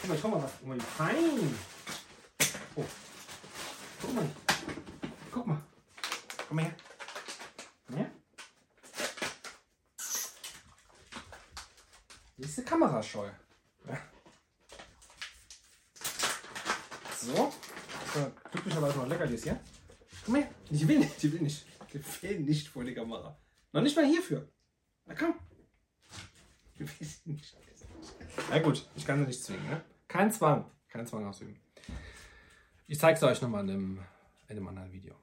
Guck 0.07 0.15
mal, 0.15 0.21
komm 0.23 0.31
mal 0.31 0.43
was. 0.45 0.53
Guck 0.61 0.69
mal, 0.69 0.81
fein. 0.81 1.59
Oh. 2.77 2.85
Guck 4.01 4.15
mal. 4.15 4.31
Guck 5.33 5.47
mal. 5.49 5.63
Komm 6.47 6.57
mal 6.57 6.65
her. 6.65 6.77
Komm 7.89 7.97
her. 7.97 8.11
Die 12.37 12.45
ist 12.45 12.59
eine 12.59 12.69
Kamerascheu. 12.69 13.29
Ja. 13.89 13.99
So. 17.21 17.53
glücklicherweise 18.53 18.99
noch 18.99 19.09
Leckerlis 19.09 19.43
hier. 19.43 19.59
Komm 20.25 20.37
her. 20.37 20.49
Ich 20.71 20.87
will 20.87 21.01
nicht, 21.01 21.25
ich 21.25 21.33
will 21.33 21.41
nicht. 21.41 21.67
Ich 21.93 22.23
will 22.23 22.41
nicht 22.41 22.69
vor 22.69 22.85
die 22.85 22.95
Kamera. 22.95 23.37
Noch 23.73 23.83
nicht 23.83 23.97
mal 23.97 24.07
hierfür. 24.07 24.49
Na 25.07 25.17
komm. 25.17 25.35
Ich 26.75 27.01
will 27.01 27.09
nicht. 27.25 27.57
Na 28.51 28.61
gut, 28.61 28.89
ich 28.95 29.05
kann 29.05 29.19
sie 29.19 29.27
nicht 29.27 29.43
zwingen. 29.43 29.69
Ne? 29.69 29.83
Kein 30.17 30.33
Zwang. 30.33 30.65
Kein 30.89 31.07
Zwang 31.07 31.27
ausüben. 31.27 31.61
Ich 32.87 32.99
zeige 32.99 33.19
es 33.19 33.23
euch 33.23 33.43
nochmal 33.43 33.65
in 33.65 33.71
einem, 33.71 33.99
in 34.49 34.57
einem 34.57 34.69
anderen 34.69 34.91
Video. 34.91 35.15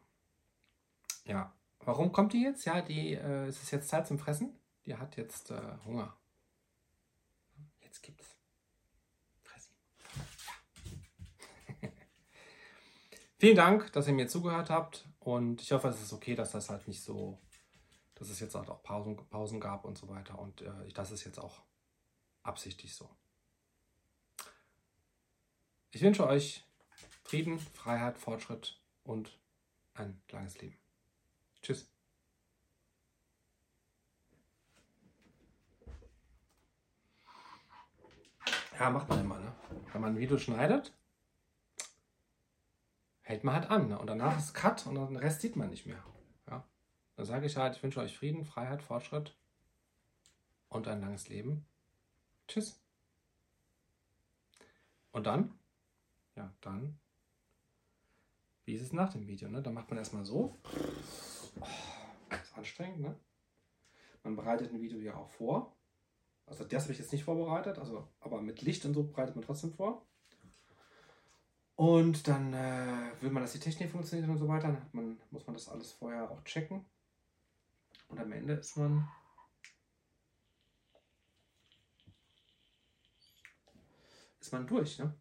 Ja, 1.25 1.51
warum 1.79 2.11
kommt 2.11 2.33
die 2.33 2.43
jetzt? 2.43 2.63
Ja, 2.65 2.79
die, 2.79 3.15
äh, 3.15 3.47
es 3.47 3.63
ist 3.63 3.71
jetzt 3.71 3.89
Zeit 3.89 4.05
zum 4.05 4.19
Fressen. 4.19 4.55
Die 4.85 4.95
hat 4.95 5.17
jetzt 5.17 5.49
äh, 5.49 5.77
Hunger. 5.83 6.15
Jetzt 7.81 8.03
gibt's 8.03 8.37
Fressen. 9.41 9.73
Vielen 13.39 13.55
Dank, 13.55 13.91
dass 13.93 14.05
ihr 14.05 14.13
mir 14.13 14.27
zugehört 14.27 14.69
habt 14.69 15.09
und 15.17 15.59
ich 15.63 15.71
hoffe, 15.71 15.87
es 15.87 16.03
ist 16.03 16.13
okay, 16.13 16.35
dass 16.35 16.51
das 16.51 16.69
halt 16.69 16.87
nicht 16.87 17.01
so, 17.01 17.41
dass 18.13 18.29
es 18.29 18.39
jetzt 18.39 18.53
halt 18.53 18.69
auch 18.69 18.83
Pausen, 18.83 19.17
Pausen 19.31 19.59
gab 19.59 19.85
und 19.85 19.97
so 19.97 20.07
weiter 20.07 20.37
und 20.37 20.61
äh, 20.61 20.87
das 20.93 21.09
ist 21.09 21.23
jetzt 21.23 21.39
auch 21.39 21.63
absichtlich 22.43 22.93
so. 22.93 23.09
Ich 25.93 26.01
wünsche 26.01 26.25
euch 26.25 26.65
Frieden, 27.23 27.59
Freiheit, 27.59 28.17
Fortschritt 28.17 28.81
und 29.03 29.37
ein 29.93 30.19
langes 30.31 30.59
Leben. 30.59 30.75
Tschüss. 31.61 31.87
Ja, 38.79 38.89
macht 38.89 39.07
man 39.07 39.21
immer, 39.21 39.37
ne? 39.37 39.53
Wenn 39.91 40.01
man 40.01 40.13
ein 40.13 40.17
Video 40.17 40.39
schneidet, 40.39 40.91
hält 43.21 43.43
man 43.43 43.53
halt 43.53 43.69
an. 43.69 43.89
Ne? 43.89 43.99
Und 43.99 44.07
danach 44.07 44.35
ist 44.39 44.55
Cut 44.55 44.87
und 44.87 44.95
den 44.95 45.15
Rest 45.15 45.41
sieht 45.41 45.55
man 45.55 45.69
nicht 45.69 45.85
mehr. 45.85 46.03
Ja? 46.49 46.67
Dann 47.17 47.25
sage 47.27 47.45
ich 47.45 47.55
halt, 47.55 47.75
ich 47.75 47.83
wünsche 47.83 47.99
euch 47.99 48.17
Frieden, 48.17 48.45
Freiheit, 48.45 48.81
Fortschritt 48.81 49.37
und 50.69 50.87
ein 50.87 51.01
langes 51.01 51.29
Leben. 51.29 51.67
Tschüss. 52.47 52.81
Und 55.11 55.27
dann? 55.27 55.59
Ja, 56.35 56.53
dann. 56.61 56.99
Wie 58.65 58.73
ist 58.73 58.81
es 58.81 58.93
nach 58.93 59.11
dem 59.11 59.27
Video? 59.27 59.49
Ne? 59.49 59.61
Dann 59.61 59.73
macht 59.73 59.89
man 59.89 59.97
erstmal 59.97 60.25
so. 60.25 60.57
Oh, 61.59 61.65
ist 62.31 62.57
anstrengend, 62.57 63.01
ne? 63.01 63.15
Man 64.23 64.35
bereitet 64.35 64.71
ein 64.71 64.81
Video 64.81 64.99
ja 64.99 65.15
auch 65.15 65.29
vor. 65.29 65.75
Also 66.45 66.63
das 66.63 66.83
habe 66.83 66.93
ich 66.93 66.99
jetzt 66.99 67.11
nicht 67.11 67.23
vorbereitet, 67.23 67.77
also, 67.77 68.07
aber 68.19 68.41
mit 68.41 68.61
Licht 68.61 68.85
und 68.85 68.93
so 68.93 69.03
bereitet 69.03 69.35
man 69.35 69.45
trotzdem 69.45 69.73
vor. 69.73 70.05
Und 71.75 72.27
dann 72.27 72.53
äh, 72.53 73.11
will 73.21 73.31
man, 73.31 73.43
dass 73.43 73.53
die 73.53 73.59
Technik 73.59 73.91
funktioniert 73.91 74.29
und 74.29 74.37
so 74.37 74.47
weiter. 74.47 74.67
Dann 74.67 74.89
man, 74.91 75.19
muss 75.31 75.45
man 75.45 75.55
das 75.55 75.69
alles 75.69 75.91
vorher 75.91 76.29
auch 76.29 76.43
checken. 76.43 76.85
Und 78.09 78.19
am 78.19 78.31
Ende 78.31 78.53
ist 78.53 78.77
man 78.77 79.09
ist 84.39 84.51
man 84.51 84.67
durch. 84.67 84.99
Ne? 84.99 85.13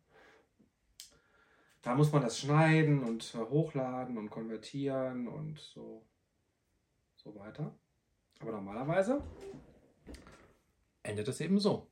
Da 1.82 1.96
muss 1.96 2.12
man 2.12 2.22
das 2.22 2.38
schneiden 2.38 3.02
und 3.02 3.34
äh, 3.34 3.38
hochladen 3.38 4.16
und 4.16 4.30
konvertieren 4.30 5.26
und 5.26 5.58
so, 5.58 6.06
so 7.16 7.34
weiter. 7.34 7.76
Aber 8.38 8.52
normalerweise 8.52 9.22
endet 11.02 11.26
es 11.26 11.40
eben 11.40 11.58
so. 11.58 11.90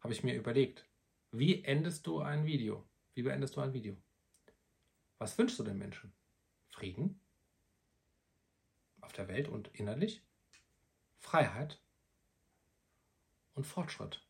Habe 0.00 0.12
ich 0.12 0.24
mir 0.24 0.34
überlegt. 0.34 0.84
Wie 1.30 1.62
endest 1.64 2.06
du 2.06 2.20
ein 2.20 2.46
Video? 2.46 2.84
Wie 3.14 3.22
beendest 3.22 3.56
du 3.56 3.60
ein 3.60 3.72
Video? 3.72 3.96
Was 5.18 5.38
wünschst 5.38 5.58
du 5.58 5.62
den 5.62 5.78
Menschen? 5.78 6.12
Frieden? 6.68 7.20
Auf 9.00 9.12
der 9.12 9.28
Welt 9.28 9.48
und 9.48 9.68
innerlich? 9.74 10.22
Freiheit? 11.18 11.80
Und 13.54 13.64
Fortschritt? 13.64 14.26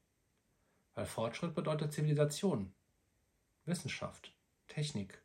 Weil 0.95 1.07
Fortschritt 1.07 1.55
bedeutet 1.55 1.93
Zivilisation, 1.93 2.75
Wissenschaft, 3.65 4.36
Technik, 4.69 5.23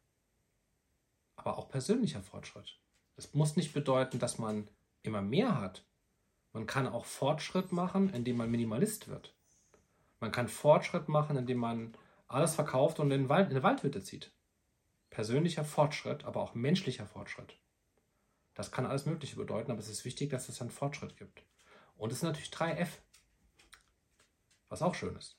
aber 1.36 1.58
auch 1.58 1.70
persönlicher 1.70 2.22
Fortschritt. 2.22 2.80
Es 3.16 3.34
muss 3.34 3.56
nicht 3.56 3.74
bedeuten, 3.74 4.20
dass 4.20 4.38
man 4.38 4.70
immer 5.04 5.22
mehr 5.22 5.60
hat. 5.60 5.86
Man 6.54 6.66
kann 6.66 6.88
auch 6.88 7.06
Fortschritt 7.06 7.72
machen, 7.72 8.14
indem 8.14 8.38
man 8.38 8.52
Minimalist 8.52 9.08
wird. 9.08 9.36
Man 10.20 10.32
kann 10.32 10.48
Fortschritt 10.48 11.08
machen, 11.08 11.38
indem 11.38 11.58
man 11.58 11.98
alles 12.28 12.56
verkauft 12.56 13.00
und 13.00 13.12
in, 13.12 13.30
eine 13.30 13.64
Waldhütte 13.64 14.02
zieht. 14.02 14.32
Persönlicher 15.10 15.66
Fortschritt, 15.66 16.24
aber 16.24 16.42
auch 16.42 16.54
menschlicher 16.54 17.06
Fortschritt. 17.06 17.60
Das 18.54 18.72
kann 18.72 18.86
alles 18.86 19.06
Mögliche 19.06 19.36
bedeuten, 19.36 19.72
aber 19.72 19.80
es 19.80 19.89
ist 19.89 20.06
wichtig, 20.06 20.30
dass 20.30 20.50
es 20.50 20.62
einen 20.62 20.70
Fortschritt 20.70 21.18
gibt. 21.18 21.44
Und 21.96 22.12
es 22.12 22.20
ist 22.20 22.24
natürlich 22.24 22.50
3F, 22.50 22.89
was 24.70 24.82
auch 24.82 24.96
schön 24.96 25.16
ist. 25.16 25.38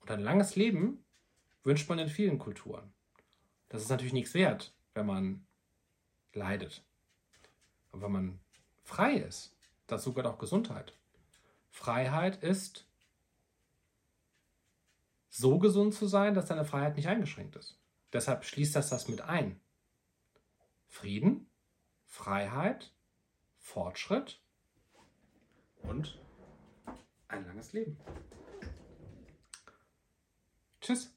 Und 0.00 0.10
ein 0.10 0.20
langes 0.20 0.56
Leben 0.56 1.04
wünscht 1.62 1.88
man 1.88 1.98
in 1.98 2.08
vielen 2.08 2.38
Kulturen. 2.38 2.92
Das 3.68 3.82
ist 3.82 3.88
natürlich 3.88 4.12
nichts 4.12 4.34
wert, 4.34 4.74
wenn 4.94 5.06
man 5.06 5.46
leidet. 6.32 6.84
Aber 7.92 8.02
wenn 8.02 8.12
man 8.12 8.40
frei 8.82 9.14
ist, 9.14 9.56
dazu 9.86 10.12
gehört 10.12 10.32
auch 10.32 10.38
Gesundheit. 10.38 10.96
Freiheit 11.70 12.42
ist, 12.42 12.86
so 15.28 15.58
gesund 15.58 15.94
zu 15.94 16.06
sein, 16.06 16.34
dass 16.34 16.46
deine 16.46 16.64
Freiheit 16.64 16.96
nicht 16.96 17.08
eingeschränkt 17.08 17.56
ist. 17.56 17.78
Deshalb 18.12 18.44
schließt 18.44 18.74
das 18.74 18.90
das 18.90 19.08
mit 19.08 19.20
ein. 19.20 19.60
Frieden, 20.88 21.48
Freiheit, 22.04 22.92
Fortschritt 23.58 24.40
und 25.82 26.18
ein 27.28 27.46
langes 27.46 27.72
Leben. 27.72 27.96
Tschüss. 30.80 31.14